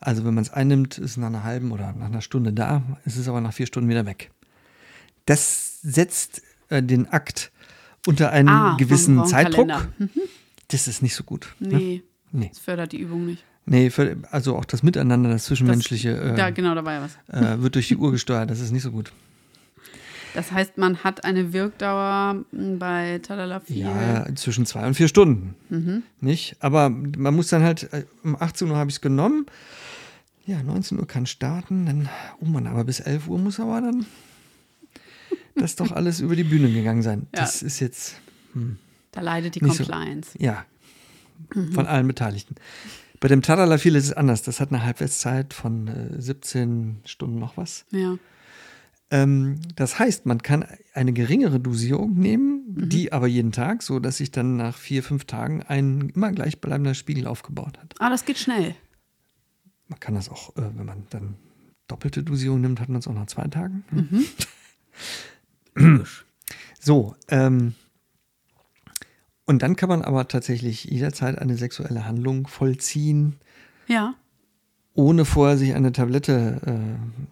Also 0.00 0.24
wenn 0.24 0.34
man 0.34 0.42
es 0.42 0.52
einnimmt, 0.52 0.98
ist 0.98 1.12
es 1.12 1.16
nach 1.16 1.28
einer 1.28 1.44
halben 1.44 1.72
oder 1.72 1.92
nach 1.92 2.06
einer 2.06 2.20
Stunde 2.20 2.52
da, 2.52 2.82
ist 3.04 3.16
es 3.16 3.28
aber 3.28 3.40
nach 3.40 3.52
vier 3.52 3.66
Stunden 3.66 3.88
wieder 3.88 4.06
weg. 4.06 4.30
Das 5.26 5.80
setzt 5.82 6.42
äh, 6.68 6.82
den 6.82 7.08
Akt 7.08 7.50
unter 8.06 8.30
einen 8.30 8.48
ah, 8.48 8.76
gewissen 8.76 9.24
Zeitdruck. 9.24 9.68
Mhm. 9.98 10.10
Das 10.68 10.88
ist 10.88 11.02
nicht 11.02 11.14
so 11.14 11.24
gut. 11.24 11.54
Ne? 11.58 11.68
Nee, 11.68 12.02
ne? 12.32 12.40
nee. 12.40 12.48
Das 12.50 12.58
fördert 12.58 12.92
die 12.92 12.98
Übung 12.98 13.26
nicht. 13.26 13.44
Nee, 13.66 13.90
für, 13.90 14.16
also 14.30 14.56
auch 14.56 14.64
das 14.64 14.82
Miteinander, 14.82 15.30
das 15.30 15.44
Zwischenmenschliche. 15.44 16.14
Das, 16.14 16.36
äh, 16.36 16.38
ja, 16.38 16.50
genau, 16.50 16.74
da 16.74 16.84
war 16.84 16.92
ja 16.92 17.02
was. 17.02 17.16
Äh, 17.34 17.62
wird 17.62 17.74
durch 17.76 17.88
die 17.88 17.96
Uhr 17.96 18.12
gesteuert, 18.12 18.50
das 18.50 18.60
ist 18.60 18.72
nicht 18.72 18.82
so 18.82 18.90
gut. 18.90 19.12
Das 20.34 20.50
heißt, 20.50 20.78
man 20.78 21.04
hat 21.04 21.24
eine 21.24 21.52
Wirkdauer 21.52 22.44
hm, 22.50 22.78
bei 22.78 23.20
Tadalafil. 23.22 23.78
Ja, 23.78 24.26
zwischen 24.34 24.66
zwei 24.66 24.86
und 24.86 24.94
vier 24.94 25.08
Stunden. 25.08 25.54
Mhm. 25.70 26.02
Nicht? 26.20 26.56
Aber 26.60 26.90
man 26.90 27.34
muss 27.34 27.48
dann 27.48 27.62
halt, 27.62 27.92
äh, 27.92 28.04
um 28.24 28.36
18 28.38 28.68
Uhr 28.68 28.76
habe 28.76 28.90
ich 28.90 28.96
es 28.96 29.00
genommen. 29.00 29.46
Ja, 30.44 30.62
19 30.62 30.98
Uhr 30.98 31.06
kann 31.06 31.26
starten. 31.26 31.86
Dann, 31.86 32.08
oh 32.40 32.46
Mann, 32.46 32.66
aber 32.66 32.84
bis 32.84 33.00
11 33.00 33.28
Uhr 33.28 33.38
muss 33.38 33.60
aber 33.60 33.80
dann 33.80 34.06
das 35.54 35.76
doch 35.76 35.92
alles 35.92 36.20
über 36.20 36.36
die 36.36 36.44
Bühne 36.44 36.70
gegangen 36.70 37.02
sein. 37.02 37.28
Ja. 37.34 37.40
Das 37.40 37.62
ist 37.62 37.80
jetzt. 37.80 38.16
Hm, 38.52 38.76
da 39.12 39.20
leidet 39.20 39.54
die 39.54 39.60
Compliance. 39.60 40.32
So, 40.32 40.44
ja, 40.44 40.64
mhm. 41.54 41.72
von 41.72 41.86
allen 41.86 42.08
Beteiligten. 42.08 42.56
Bei 43.24 43.28
dem 43.28 43.40
Tadalafil 43.40 43.96
ist 43.96 44.04
es 44.04 44.12
anders. 44.12 44.42
Das 44.42 44.60
hat 44.60 44.68
eine 44.68 44.84
Halbwertszeit 44.84 45.54
von 45.54 45.88
äh, 45.88 46.20
17 46.20 47.00
Stunden 47.06 47.38
noch 47.38 47.56
was. 47.56 47.86
Ja. 47.90 48.18
Ähm, 49.10 49.62
das 49.76 49.98
heißt, 49.98 50.26
man 50.26 50.42
kann 50.42 50.66
eine 50.92 51.14
geringere 51.14 51.58
Dosierung 51.58 52.12
nehmen, 52.18 52.64
die 52.90 53.14
aber 53.14 53.26
jeden 53.26 53.50
Tag, 53.50 53.82
so 53.82 53.98
dass 53.98 54.18
sich 54.18 54.30
dann 54.30 54.58
nach 54.58 54.76
vier, 54.76 55.02
fünf 55.02 55.24
Tagen 55.24 55.62
ein 55.62 56.10
immer 56.10 56.32
gleichbleibender 56.32 56.92
Spiegel 56.92 57.26
aufgebaut 57.26 57.78
hat. 57.78 57.94
Ah, 57.98 58.10
das 58.10 58.26
geht 58.26 58.36
schnell. 58.36 58.74
Man 59.88 59.98
kann 60.00 60.16
das 60.16 60.28
auch, 60.28 60.54
äh, 60.58 60.70
wenn 60.76 60.84
man 60.84 61.06
dann 61.08 61.36
doppelte 61.88 62.24
Dosierung 62.24 62.60
nimmt, 62.60 62.78
hat 62.78 62.90
man 62.90 62.98
es 62.98 63.08
auch 63.08 63.14
nach 63.14 63.28
zwei 63.28 63.48
Tagen. 63.48 63.84
so, 66.78 67.16
ähm, 67.28 67.74
und 69.46 69.62
dann 69.62 69.76
kann 69.76 69.88
man 69.88 70.02
aber 70.02 70.28
tatsächlich 70.28 70.84
jederzeit 70.84 71.38
eine 71.38 71.56
sexuelle 71.56 72.06
Handlung 72.06 72.46
vollziehen, 72.46 73.36
Ja. 73.86 74.14
ohne 74.94 75.24
vorher 75.24 75.58
sich 75.58 75.74
eine 75.74 75.92
Tablette, 75.92 76.60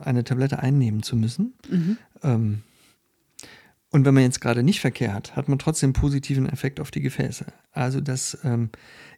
äh, 0.00 0.04
eine 0.04 0.24
Tablette 0.24 0.58
einnehmen 0.58 1.02
zu 1.02 1.16
müssen. 1.16 1.54
Ähm, 2.22 2.62
und 3.90 4.06
wenn 4.06 4.14
man 4.14 4.22
jetzt 4.22 4.40
gerade 4.40 4.62
nicht 4.62 4.80
Verkehr 4.80 5.12
hat, 5.12 5.36
hat 5.36 5.48
man 5.48 5.58
trotzdem 5.58 5.92
positiven 5.92 6.48
Effekt 6.48 6.80
auf 6.80 6.90
die 6.90 7.02
Gefäße. 7.02 7.44
Also, 7.72 8.00
dass 8.00 8.38
ähm, 8.42 8.70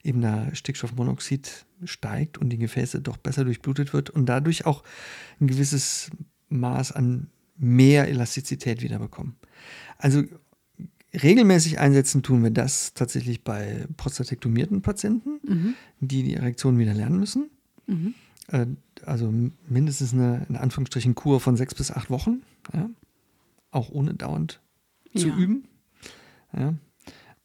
eben 0.03 0.21
da 0.21 0.53
Stickstoffmonoxid 0.53 1.65
steigt 1.85 2.39
und 2.39 2.51
die 2.51 2.59
Gefäße 2.59 3.01
doch 3.01 3.17
besser 3.17 3.45
durchblutet 3.45 3.93
wird 3.93 4.11
und 4.11 4.27
dadurch 4.27 4.67
auch 4.67 4.83
ein 5.41 5.47
gewisses 5.47 6.11
Maß 6.49 6.91
an 6.93 7.29
mehr 7.57 8.09
Elastizität 8.09 8.83
wieder 8.83 8.99
bekommen. 8.99 9.37
Also 9.97 10.25
regelmäßig 11.23 11.79
einsetzen 11.81 12.23
tun 12.23 12.43
wir 12.43 12.51
das 12.51 12.95
tatsächlich 12.95 13.43
bei 13.45 13.87
prostatektomierten 13.97 14.83
Patienten, 14.83 15.75
die 16.01 16.23
die 16.23 16.35
Erektion 16.35 16.79
wieder 16.79 16.95
lernen 16.95 17.19
müssen. 17.19 17.51
Äh, 18.49 18.67
also 19.05 19.33
mindestens 19.69 20.13
eine, 20.13 20.47
in 20.49 20.57
Anführungsstrichen, 20.57 21.15
Kur 21.15 21.41
von 21.41 21.57
sechs 21.57 21.75
bis 21.75 21.91
acht 21.91 22.11
Wochen. 22.11 22.43
Ja? 22.73 22.89
Auch 23.71 23.91
ohne 23.91 24.15
dauernd 24.15 24.61
zu 25.15 25.29
Ja. 25.29 25.37
üben. 25.37 25.65
Ja? 26.57 26.75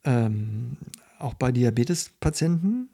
Ähm, 0.04 0.78
auch 1.20 1.34
bei 1.34 1.52
Diabetespatienten. 1.52 2.90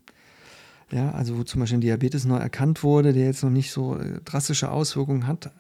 Ja, 0.92 1.12
also 1.12 1.38
wo 1.38 1.44
zum 1.44 1.62
Beispiel 1.62 1.80
ein 1.80 1.82
Diabetes 1.82 2.26
neu 2.26 2.38
erkannt 2.38 2.84
wurde, 2.84 3.12
der 3.12 3.26
jetzt 3.26 3.44
noch 3.44 3.50
nicht 3.50 3.72
so 3.72 3.98
äh, 3.98 4.22
drastische 4.24 4.70
Auswirkungen 4.70 5.26
hat, 5.28 5.52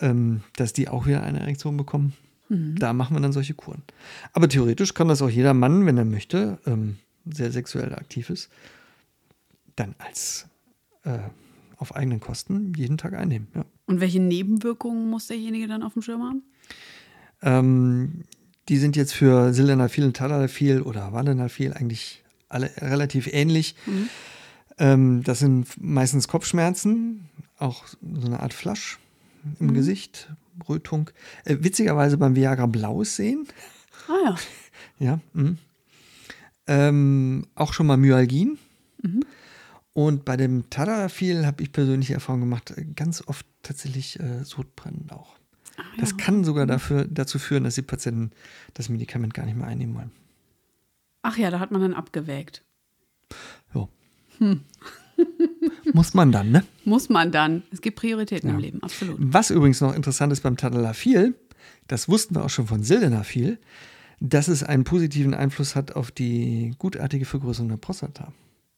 ähm, 0.00 0.42
dass 0.56 0.72
die 0.72 0.88
auch 0.88 1.06
wieder 1.06 1.22
eine 1.24 1.40
Erektion 1.40 1.76
bekommen. 1.76 2.12
Da 2.52 2.92
machen 2.92 3.16
wir 3.16 3.20
dann 3.20 3.32
solche 3.32 3.54
Kuren. 3.54 3.82
Aber 4.32 4.48
theoretisch 4.48 4.94
kann 4.94 5.08
das 5.08 5.22
auch 5.22 5.30
jeder 5.30 5.54
Mann, 5.54 5.86
wenn 5.86 5.96
er 5.96 6.04
möchte, 6.04 6.58
ähm, 6.66 6.96
sehr 7.24 7.50
sexuell 7.50 7.94
aktiv 7.94 8.30
ist, 8.30 8.50
dann 9.76 9.94
als 9.98 10.46
äh, 11.04 11.18
auf 11.78 11.96
eigenen 11.96 12.20
Kosten 12.20 12.74
jeden 12.76 12.98
Tag 12.98 13.14
einnehmen. 13.14 13.48
Ja. 13.54 13.64
Und 13.86 14.00
welche 14.00 14.20
Nebenwirkungen 14.20 15.08
muss 15.08 15.28
derjenige 15.28 15.66
dann 15.66 15.82
auf 15.82 15.94
dem 15.94 16.02
Schirm 16.02 16.22
haben? 16.22 16.42
Ähm, 17.42 18.24
die 18.68 18.76
sind 18.76 18.96
jetzt 18.96 19.14
für 19.14 19.52
Sildenafil 19.52 20.04
und 20.04 20.16
Tadalafil 20.16 20.82
oder 20.82 21.12
Valenafil 21.12 21.72
eigentlich 21.72 22.22
alle 22.48 22.70
relativ 22.78 23.32
ähnlich. 23.32 23.74
Ähm, 24.78 25.22
das 25.22 25.38
sind 25.38 25.68
meistens 25.80 26.28
Kopfschmerzen, 26.28 27.28
auch 27.58 27.86
so 27.86 28.26
eine 28.26 28.40
Art 28.40 28.52
Flasch 28.52 28.98
im 29.58 29.74
Gesicht, 29.74 30.32
Rötung. 30.68 31.10
Äh, 31.44 31.58
witzigerweise 31.60 32.18
beim 32.18 32.34
Viagra 32.34 32.66
blaues 32.66 33.16
Sehen. 33.16 33.46
Ah 34.08 34.24
ja. 34.24 34.36
Ja. 34.98 35.18
mhm. 35.32 35.58
Ähm, 36.68 37.46
auch 37.56 37.72
schon 37.72 37.88
mal 37.88 37.96
Myalgien. 37.96 38.56
Und 39.94 40.24
bei 40.24 40.36
dem 40.36 40.70
Tadalafil 40.70 41.44
habe 41.46 41.62
ich 41.62 41.72
persönliche 41.72 42.14
Erfahrung 42.14 42.40
gemacht, 42.40 42.70
äh, 42.76 42.84
ganz 42.96 43.26
oft 43.26 43.46
tatsächlich 43.62 44.18
äh, 44.20 44.44
Sodbrennen 44.44 45.10
auch. 45.10 45.36
Das 45.98 46.16
kann 46.16 46.44
sogar 46.44 46.66
dafür, 46.66 47.06
dazu 47.06 47.38
führen, 47.38 47.64
dass 47.64 47.74
die 47.74 47.82
Patienten 47.82 48.30
das 48.74 48.88
Medikament 48.88 49.34
gar 49.34 49.46
nicht 49.46 49.56
mehr 49.56 49.66
einnehmen 49.66 49.94
wollen. 49.94 50.12
Ach 51.22 51.36
ja, 51.36 51.50
da 51.50 51.60
hat 51.60 51.70
man 51.70 51.80
dann 51.80 51.94
abgewägt. 51.94 52.62
So. 53.72 53.88
Muss 55.92 56.14
man 56.14 56.32
dann, 56.32 56.50
ne? 56.50 56.64
Muss 56.84 57.08
man 57.08 57.32
dann. 57.32 57.62
Es 57.70 57.80
gibt 57.80 57.98
Prioritäten 57.98 58.50
im 58.50 58.58
Leben, 58.58 58.82
absolut. 58.82 59.16
Was 59.18 59.50
übrigens 59.50 59.80
noch 59.80 59.94
interessant 59.94 60.32
ist 60.32 60.42
beim 60.42 60.56
Tadalafil, 60.56 61.34
das 61.88 62.08
wussten 62.08 62.34
wir 62.34 62.44
auch 62.44 62.50
schon 62.50 62.66
von 62.66 62.82
Sildenafil, 62.82 63.58
dass 64.20 64.48
es 64.48 64.62
einen 64.62 64.84
positiven 64.84 65.34
Einfluss 65.34 65.74
hat 65.74 65.96
auf 65.96 66.10
die 66.10 66.74
gutartige 66.78 67.24
Vergrößerung 67.24 67.68
der 67.68 67.76
Prostata. 67.76 68.32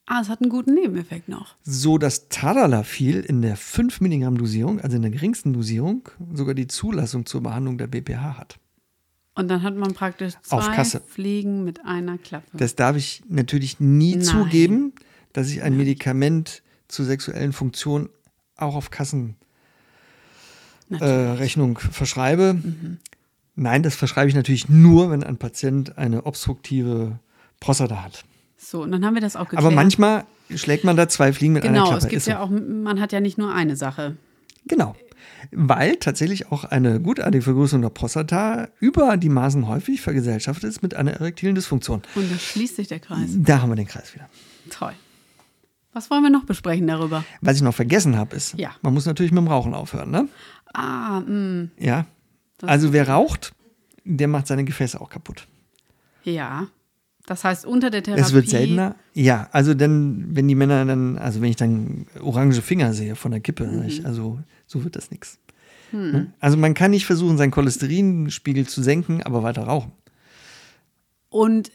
Ah, 0.07 0.21
es 0.21 0.29
hat 0.29 0.43
einen 0.43 0.51
guten 0.51 0.75
Nebeneffekt 0.75 1.29
noch. 1.29 1.57
So 1.63 1.97
dass 1.97 2.29
Tadalafil 2.29 3.21
in 3.21 3.41
der 3.41 3.57
5 3.57 4.01
Milligramm 4.01 4.37
Dosierung, 4.37 4.81
also 4.81 4.97
in 4.97 5.03
der 5.03 5.11
geringsten 5.11 5.53
Dosierung, 5.53 6.09
sogar 6.35 6.55
die 6.55 6.67
Zulassung 6.67 7.25
zur 7.25 7.43
Behandlung 7.43 7.79
der 7.79 7.87
BPH 7.87 8.37
hat. 8.37 8.59
Und 9.35 9.49
dann 9.49 9.63
hat 9.63 9.77
man 9.77 9.95
praktisch 9.95 10.35
Auf 10.51 10.65
zwei 10.65 10.77
Kasse. 10.77 11.03
Fliegen 11.07 11.65
mit 11.65 11.85
einer 11.85 12.19
Klappe. 12.19 12.47
Das 12.53 12.77
darf 12.77 12.97
ich 12.97 13.23
natürlich 13.29 13.81
nie 13.81 14.17
Nein. 14.17 14.23
zugeben, 14.23 14.93
dass 15.33 15.51
ich 15.51 15.63
ein 15.63 15.77
Medikament 15.77 16.63
zur 16.95 17.05
sexuellen 17.05 17.53
Funktion 17.53 18.09
auch 18.57 18.75
auf 18.75 18.91
Kassenrechnung 18.91 19.37
äh, 21.79 21.81
verschreibe. 21.93 22.57
Nein, 23.57 23.83
das 23.83 23.95
verschreibe 23.95 24.29
ich 24.29 24.35
natürlich 24.35 24.69
nur, 24.69 25.11
wenn 25.11 25.23
ein 25.23 25.37
Patient 25.37 25.97
eine 25.99 26.25
obstruktive 26.27 27.19
Prostata 27.61 28.03
hat. 28.03 28.25
so, 28.59 28.83
und 28.83 28.93
dann 28.93 29.05
haben 29.05 29.15
wir 29.15 29.21
das 29.21 29.37
auch 29.37 29.45
geklärt. 29.49 29.65
Aber 29.65 29.75
manchmal 29.75 30.25
schlägt 30.55 30.85
man 30.85 30.97
da 30.97 31.09
zwei 31.09 31.33
Fliegen 31.33 31.53
mit 31.55 31.63
einer 31.65 31.73
Genau, 31.73 31.85
Klappe. 31.87 31.99
es 31.99 32.05
gibt 32.05 32.17
Ist 32.17 32.27
ja 32.27 32.41
auch, 32.41 32.51
man 32.51 33.01
hat 33.01 33.13
ja 33.13 33.21
nicht 33.21 33.39
nur 33.39 33.53
eine 33.55 33.77
Sache. 33.77 34.17
Genau. 34.67 34.97
Weil 35.53 35.97
tatsächlich 35.97 36.51
auch 36.51 36.65
eine 36.65 37.01
gutartige 37.01 37.43
Vergrößerung 37.43 37.83
der 37.83 37.91
Prostata 37.91 38.69
über 38.81 39.17
die 39.17 39.29
Maßen 39.29 39.69
häufig 39.69 40.01
vergesellschaftet 40.01 40.69
ist 40.69 40.83
mit 40.83 40.95
einer 40.95 41.13
erektilen 41.13 41.55
Dysfunktion. 41.55 42.03
Und 42.15 42.33
da 42.33 42.39
schließt 42.39 42.77
sich 42.77 42.89
der 42.89 43.01
Kreis. 43.01 43.31
Da 43.37 43.61
haben 43.63 43.71
wir 43.71 43.77
den 43.77 43.87
Kreis 43.87 44.15
wieder. 44.15 44.29
Toll. 44.71 44.93
Was 45.95 46.11
wollen 46.11 46.23
wir 46.23 46.31
noch 46.31 46.45
besprechen 46.45 46.87
darüber? 46.87 47.25
Was 47.41 47.57
ich 47.57 47.63
noch 47.63 47.75
vergessen 47.75 48.17
habe, 48.19 48.37
ist, 48.37 48.59
Ja. 48.59 48.73
man 48.83 48.93
muss 48.93 49.07
natürlich 49.07 49.33
mit 49.33 49.39
dem 49.41 49.49
Rauchen 49.49 49.73
aufhören, 49.75 50.11
ne? 50.11 50.29
Ah, 50.75 51.21
mh, 51.21 51.69
Ja. 51.79 52.05
Also 52.63 52.93
wer 52.93 53.09
raucht, 53.09 53.53
der 54.05 54.29
macht 54.29 54.47
seine 54.47 54.65
Gefäße 54.65 55.01
auch 55.01 55.09
kaputt. 55.09 55.49
ja. 56.25 56.67
Das 57.27 57.43
heißt, 57.43 57.65
unter 57.65 57.89
der 57.89 58.03
Therapie. 58.03 58.21
Es 58.23 58.35
wird 58.35 58.51
seltener. 58.51 58.97
Ja, 59.15 59.49
also 59.51 59.73
dann, 59.73 60.27
wenn 60.37 60.47
die 60.47 60.55
Männer 60.55 60.85
dann, 60.85 61.17
also 61.17 61.41
wenn 61.41 61.49
ich 61.49 61.57
dann 61.57 62.05
orange 62.21 62.61
Finger 62.61 62.93
sehe 62.93 63.17
von 63.17 63.31
der 63.31 63.41
Kippe, 63.41 63.65
Mhm. 63.67 63.85
ich, 63.85 64.05
also 64.05 64.41
so 64.67 64.85
wird 64.85 64.95
das 64.95 65.11
nichts. 65.11 65.39
Hm. 65.91 66.13
Ne? 66.13 66.33
Also 66.41 66.59
man 66.59 66.75
kann 66.75 66.91
nicht 66.91 67.07
versuchen, 67.07 67.39
seinen 67.39 67.51
Cholesterinspiegel 67.51 68.67
zu 68.69 68.83
senken, 68.83 69.23
aber 69.23 69.43
weiter 69.43 69.63
rauchen. 69.63 69.93
Und 71.31 71.71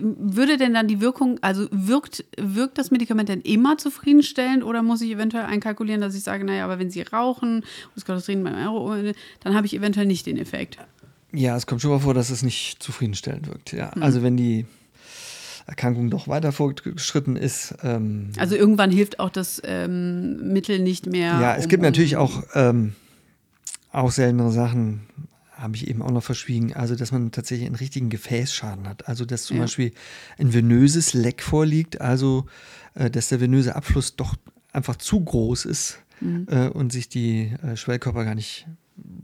würde 0.00 0.56
denn 0.56 0.74
dann 0.74 0.86
die 0.88 1.00
Wirkung, 1.00 1.38
also 1.42 1.66
wirkt, 1.70 2.24
wirkt 2.38 2.78
das 2.78 2.90
Medikament 2.90 3.28
denn 3.28 3.40
immer 3.40 3.76
zufriedenstellend 3.78 4.62
oder 4.64 4.82
muss 4.82 5.00
ich 5.02 5.10
eventuell 5.10 5.44
einkalkulieren, 5.44 6.00
dass 6.00 6.14
ich 6.14 6.22
sage, 6.22 6.44
naja, 6.44 6.64
aber 6.64 6.78
wenn 6.78 6.90
Sie 6.90 7.02
rauchen, 7.02 7.64
Euro, 8.54 8.94
dann 9.42 9.54
habe 9.54 9.66
ich 9.66 9.74
eventuell 9.74 10.06
nicht 10.06 10.26
den 10.26 10.36
Effekt. 10.38 10.78
Ja, 11.32 11.56
es 11.56 11.66
kommt 11.66 11.82
schon 11.82 11.90
mal 11.90 11.98
vor, 11.98 12.14
dass 12.14 12.30
es 12.30 12.42
nicht 12.42 12.82
zufriedenstellend 12.82 13.48
wirkt. 13.48 13.72
Ja, 13.72 13.94
Hm. 13.94 14.02
also 14.02 14.22
wenn 14.22 14.36
die 14.36 14.64
Erkrankung 15.66 16.08
doch 16.08 16.28
weiter 16.28 16.50
fortgeschritten 16.52 17.36
ist. 17.36 17.74
Ähm, 17.82 18.30
Also 18.38 18.54
irgendwann 18.56 18.90
hilft 18.90 19.20
auch 19.20 19.28
das 19.28 19.60
ähm, 19.64 20.52
Mittel 20.52 20.78
nicht 20.78 21.04
mehr. 21.06 21.38
ja, 21.40 21.56
es 21.56 21.64
um- 21.64 21.68
gibt 21.68 21.82
natürlich 21.82 22.16
auch, 22.16 22.42
ähm, 22.54 22.94
auch 23.92 24.10
seltenere 24.10 24.50
Sachen, 24.50 25.00
habe 25.58 25.76
ich 25.76 25.88
eben 25.88 26.02
auch 26.02 26.10
noch 26.10 26.22
verschwiegen. 26.22 26.72
Also, 26.74 26.94
dass 26.94 27.12
man 27.12 27.32
tatsächlich 27.32 27.66
einen 27.66 27.76
richtigen 27.76 28.08
Gefäßschaden 28.10 28.88
hat. 28.88 29.08
Also, 29.08 29.24
dass 29.24 29.44
zum 29.44 29.56
Ja. 29.56 29.64
Beispiel 29.64 29.92
ein 30.38 30.52
venöses 30.54 31.14
Leck 31.14 31.42
vorliegt, 31.42 32.00
also, 32.00 32.46
äh, 32.94 33.10
dass 33.10 33.28
der 33.28 33.40
venöse 33.40 33.74
Abfluss 33.76 34.16
doch 34.16 34.36
einfach 34.72 34.96
zu 34.96 35.20
groß 35.20 35.64
ist 35.66 35.98
Mhm. 36.20 36.46
äh, 36.50 36.68
und 36.68 36.92
sich 36.92 37.08
die 37.08 37.52
äh, 37.62 37.76
Schwellkörper 37.76 38.24
gar 38.24 38.34
nicht 38.34 38.66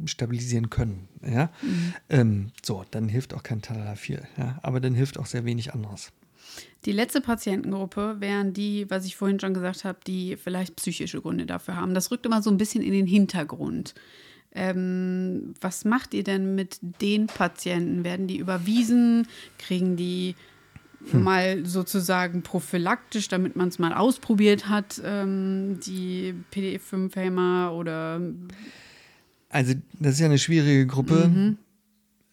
stabilisieren 0.04 0.70
können. 0.70 1.08
Ja? 1.24 1.50
Mhm. 1.62 1.94
Ähm, 2.08 2.46
so, 2.64 2.84
dann 2.90 3.08
hilft 3.08 3.34
auch 3.34 3.42
kein 3.42 3.62
Tadalafil. 3.62 4.22
Ja? 4.36 4.58
Aber 4.62 4.80
dann 4.80 4.94
hilft 4.94 5.18
auch 5.18 5.26
sehr 5.26 5.44
wenig 5.44 5.74
anderes. 5.74 6.12
Die 6.84 6.92
letzte 6.92 7.20
Patientengruppe 7.20 8.16
wären 8.20 8.52
die, 8.52 8.88
was 8.90 9.04
ich 9.06 9.16
vorhin 9.16 9.40
schon 9.40 9.54
gesagt 9.54 9.84
habe, 9.84 9.98
die 10.06 10.36
vielleicht 10.36 10.76
psychische 10.76 11.20
Gründe 11.20 11.46
dafür 11.46 11.76
haben. 11.76 11.94
Das 11.94 12.10
rückt 12.10 12.26
immer 12.26 12.42
so 12.42 12.50
ein 12.50 12.58
bisschen 12.58 12.82
in 12.82 12.92
den 12.92 13.06
Hintergrund. 13.06 13.94
Ähm, 14.54 15.54
was 15.60 15.84
macht 15.84 16.14
ihr 16.14 16.22
denn 16.22 16.54
mit 16.54 16.78
den 17.00 17.26
Patienten? 17.26 18.04
Werden 18.04 18.28
die 18.28 18.38
überwiesen? 18.38 19.26
Kriegen 19.58 19.96
die 19.96 20.36
mal 21.12 21.66
sozusagen 21.66 22.42
prophylaktisch, 22.42 23.28
damit 23.28 23.56
man 23.56 23.68
es 23.68 23.78
mal 23.78 23.92
ausprobiert 23.92 24.68
hat, 24.68 25.00
ähm, 25.04 25.78
die 25.84 26.34
PD5-Hämmer 26.52 27.72
oder 27.74 28.20
Also, 29.50 29.74
das 29.98 30.14
ist 30.14 30.20
ja 30.20 30.26
eine 30.26 30.38
schwierige 30.38 30.86
Gruppe. 30.86 31.28
Mhm. 31.28 31.58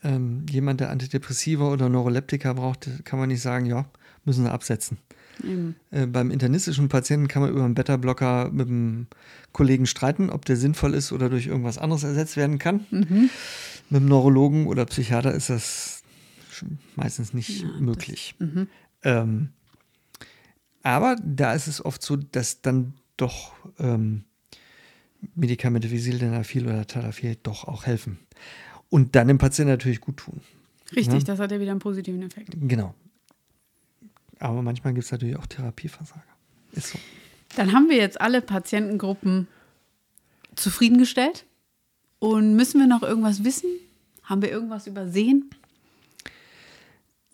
Ähm, 0.04 0.46
jemand, 0.50 0.80
der 0.80 0.90
Antidepressiva 0.90 1.72
oder 1.72 1.90
Neuroleptika 1.90 2.54
braucht, 2.54 2.90
kann 3.04 3.20
man 3.20 3.30
nicht 3.30 3.42
sagen, 3.42 3.66
ja, 3.66 3.86
müssen 4.26 4.46
sie 4.46 4.52
absetzen. 4.52 4.98
Eben, 5.44 5.76
Äh, 5.92 6.06
beim 6.08 6.32
internistischen 6.32 6.90
Patienten 6.90 7.28
kann 7.28 7.42
man 7.42 7.52
über 7.52 7.64
einen 7.64 7.74
Beta-Blocker 7.76 8.50
mit 8.52 8.68
dem 8.68 9.08
Kollegen 9.52 9.86
streiten, 9.86 10.30
ob 10.30 10.46
der 10.46 10.58
sinnvoll 10.58 10.94
ist 10.94 11.12
oder 11.12 11.30
durch 11.30 11.48
irgendwas 11.48 11.78
anderes 11.78 12.04
ersetzt 12.04 12.38
werden 12.38 12.58
kann. 12.60 12.86
Mhm. 12.92 13.30
Mit 13.90 14.02
dem 14.02 14.08
Neurologen 14.08 14.68
oder 14.68 14.86
Psychiater 14.86 15.34
ist 15.34 15.50
das 15.50 16.04
meistens 16.96 17.34
nicht 17.34 17.62
Ja, 17.62 17.68
das- 17.70 17.80
möglich. 17.82 18.36
Ähm, 19.04 19.50
aber 20.84 21.16
da 21.24 21.54
ist 21.54 21.68
es 21.68 21.84
oft 21.84 22.02
so, 22.02 22.16
dass 22.16 22.62
dann 22.62 22.94
doch 23.18 23.54
ähm, 23.80 24.24
Medikamente 25.36 25.92
wie 25.92 26.00
Sildenafil 26.00 26.66
oder 26.68 26.88
Tadafil 26.88 27.38
doch 27.44 27.68
auch 27.68 27.86
helfen. 27.86 28.18
Und 28.90 29.16
dann 29.16 29.28
dem 29.28 29.38
Patienten 29.38 29.72
natürlich 29.72 30.02
gut 30.02 30.18
tun. 30.18 30.42
Richtig, 30.96 31.14
Ja. 31.14 31.28
das 31.28 31.40
hat 31.40 31.52
ja 31.52 31.60
wieder 31.60 31.72
einen 31.72 31.80
positiven 31.80 32.22
Effekt. 32.24 32.56
Genau. 32.60 32.94
Aber 34.42 34.62
manchmal 34.62 34.94
gibt 34.94 35.06
es 35.06 35.12
natürlich 35.12 35.38
auch 35.38 35.46
Therapieversager. 35.46 36.24
Ist 36.74 36.90
so. 36.90 37.00
Dann 37.56 37.74
haben 37.74 37.90
wir 37.90 37.98
jetzt 37.98 38.20
alle 38.20 38.42
Patientengruppen 38.42 39.48
zufriedengestellt. 40.56 41.46
Und 42.20 42.56
müssen 42.56 42.80
wir 42.80 42.88
noch 42.88 43.04
irgendwas 43.04 43.44
wissen? 43.44 43.70
Haben 44.24 44.42
wir 44.42 44.52
irgendwas 44.52 44.88
übersehen? 44.88 45.50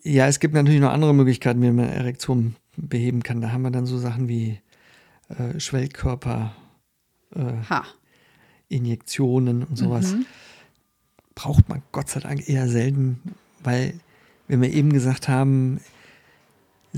Ja, 0.02 0.26
es 0.26 0.40
gibt 0.40 0.54
natürlich 0.54 0.80
noch 0.80 0.92
andere 0.92 1.14
Möglichkeiten, 1.14 1.60
wie 1.62 1.70
man 1.70 1.88
Erektion 1.88 2.56
beheben 2.76 3.22
kann. 3.22 3.40
Da 3.40 3.52
haben 3.52 3.62
wir 3.62 3.70
dann 3.70 3.86
so 3.86 3.98
Sachen 3.98 4.28
wie 4.28 4.58
äh, 5.28 5.58
Schwellkörper, 5.60 6.54
äh. 7.34 7.80
Injektionen 8.70 9.64
und 9.64 9.76
sowas. 9.76 10.14
Braucht 11.34 11.68
man 11.68 11.82
Gott 11.92 12.08
sei 12.08 12.20
Dank 12.20 12.48
eher 12.48 12.68
selten, 12.68 13.20
weil, 13.62 13.98
wenn 14.46 14.60
wir 14.60 14.72
eben 14.72 14.92
gesagt 14.92 15.28
haben, 15.28 15.80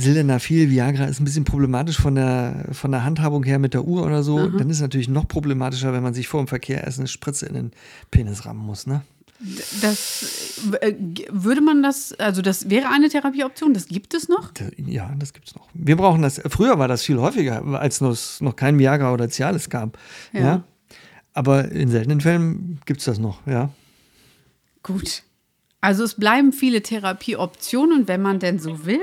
Sildenafil, 0.00 0.70
Viagra 0.70 1.04
ist 1.04 1.20
ein 1.20 1.24
bisschen 1.24 1.44
problematisch 1.44 1.98
von 1.98 2.14
der, 2.14 2.66
von 2.72 2.90
der 2.90 3.04
Handhabung 3.04 3.44
her 3.44 3.58
mit 3.58 3.74
der 3.74 3.84
Uhr 3.84 4.04
oder 4.04 4.22
so, 4.22 4.48
dann 4.48 4.70
ist 4.70 4.76
es 4.76 4.82
natürlich 4.82 5.08
noch 5.08 5.28
problematischer, 5.28 5.92
wenn 5.92 6.02
man 6.02 6.14
sich 6.14 6.28
vor 6.28 6.42
dem 6.42 6.48
Verkehr 6.48 6.84
erst 6.84 6.98
eine 6.98 7.08
Spritze 7.08 7.46
in 7.46 7.54
den 7.54 7.70
Penis 8.10 8.46
rammen 8.46 8.64
muss. 8.64 8.86
Ne? 8.86 9.02
Das 9.80 10.60
äh, 10.80 10.94
würde 11.30 11.62
man 11.62 11.82
das, 11.82 12.12
also 12.14 12.42
das 12.42 12.68
wäre 12.68 12.88
eine 12.90 13.08
Therapieoption, 13.08 13.72
das 13.72 13.88
gibt 13.88 14.12
es 14.12 14.28
noch? 14.28 14.52
Ja, 14.76 15.14
das 15.18 15.32
gibt's 15.32 15.54
noch. 15.54 15.66
Wir 15.72 15.96
brauchen 15.96 16.20
das. 16.20 16.42
Früher 16.48 16.78
war 16.78 16.88
das 16.88 17.02
viel 17.02 17.18
häufiger, 17.18 17.64
als 17.80 18.00
es 18.00 18.40
noch 18.40 18.56
kein 18.56 18.78
Viagra 18.78 19.12
oder 19.12 19.30
Cialis 19.30 19.70
gab. 19.70 19.98
Ja. 20.32 20.40
Ja. 20.40 20.64
Aber 21.32 21.70
in 21.70 21.88
seltenen 21.88 22.20
Fällen 22.20 22.80
gibt 22.84 23.00
es 23.00 23.06
das 23.06 23.18
noch, 23.18 23.46
ja. 23.46 23.70
Gut. 24.82 25.22
Also 25.80 26.04
es 26.04 26.14
bleiben 26.14 26.52
viele 26.52 26.82
Therapieoptionen, 26.82 28.08
wenn 28.08 28.20
man 28.20 28.40
denn 28.40 28.58
so 28.58 28.84
will. 28.84 29.00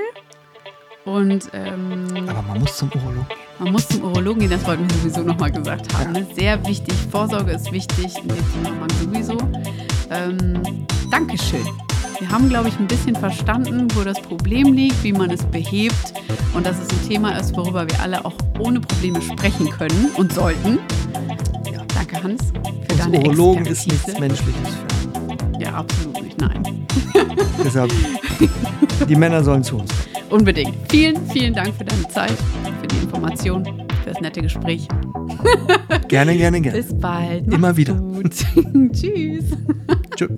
Und 1.08 1.48
ähm, 1.54 2.06
Aber 2.28 2.42
man 2.42 2.60
muss 2.60 2.76
zum 2.76 2.90
Urologen. 2.94 3.26
man 3.58 3.72
muss 3.72 3.88
zum 3.88 4.02
Urologen 4.04 4.40
gehen, 4.40 4.50
das 4.50 4.66
wollten 4.66 4.88
wir 4.90 4.96
sowieso 4.98 5.22
nochmal 5.22 5.50
gesagt 5.50 5.92
haben. 5.94 6.12
ne? 6.12 6.26
Sehr 6.36 6.64
wichtig, 6.66 6.94
Vorsorge 7.10 7.52
ist 7.52 7.72
wichtig, 7.72 8.12
Zusammenhang 8.14 8.90
sowieso. 9.02 9.38
Ähm, 10.10 10.60
Dankeschön. 11.10 11.66
Wir 12.18 12.28
haben, 12.28 12.48
glaube 12.50 12.68
ich, 12.68 12.78
ein 12.78 12.86
bisschen 12.86 13.16
verstanden, 13.16 13.88
wo 13.94 14.02
das 14.02 14.20
Problem 14.20 14.72
liegt, 14.74 15.02
wie 15.02 15.12
man 15.12 15.30
es 15.30 15.42
behebt 15.44 16.12
und 16.52 16.66
dass 16.66 16.76
es 16.78 16.90
ein 16.90 17.08
Thema 17.08 17.38
ist, 17.38 17.56
worüber 17.56 17.88
wir 17.88 18.00
alle 18.02 18.22
auch 18.24 18.34
ohne 18.58 18.80
Probleme 18.80 19.22
sprechen 19.22 19.70
können 19.70 20.10
und 20.16 20.32
sollten. 20.32 20.78
Ja. 21.72 21.80
Danke, 21.94 22.22
Hans, 22.22 22.42
für 22.52 22.90
Als 22.90 22.98
deine 22.98 23.18
Urologen 23.20 23.64
ist 23.66 23.86
nichts 23.86 24.18
Menschliches 24.18 24.74
für. 24.74 25.62
Ja, 25.62 25.74
absolut 25.74 26.22
nicht, 26.22 26.38
nein. 26.38 26.86
Deshalb, 27.64 27.92
die 29.08 29.16
Männer 29.16 29.42
sollen 29.42 29.62
zu 29.64 29.78
uns. 29.78 29.90
Unbedingt. 30.30 30.74
Vielen, 30.90 31.26
vielen 31.30 31.54
Dank 31.54 31.74
für 31.74 31.84
deine 31.84 32.06
Zeit, 32.08 32.36
für 32.80 32.86
die 32.86 32.96
Information, 32.96 33.64
für 33.64 34.10
das 34.10 34.20
nette 34.20 34.42
Gespräch. 34.42 34.86
Gerne, 36.08 36.36
gerne, 36.36 36.60
gerne. 36.60 36.78
Bis 36.78 36.98
bald. 36.98 37.46
Immer 37.46 37.58
Macht's 37.58 37.76
wieder. 37.76 37.94
Tschüss. 38.92 39.44
Tschüss. 40.16 40.30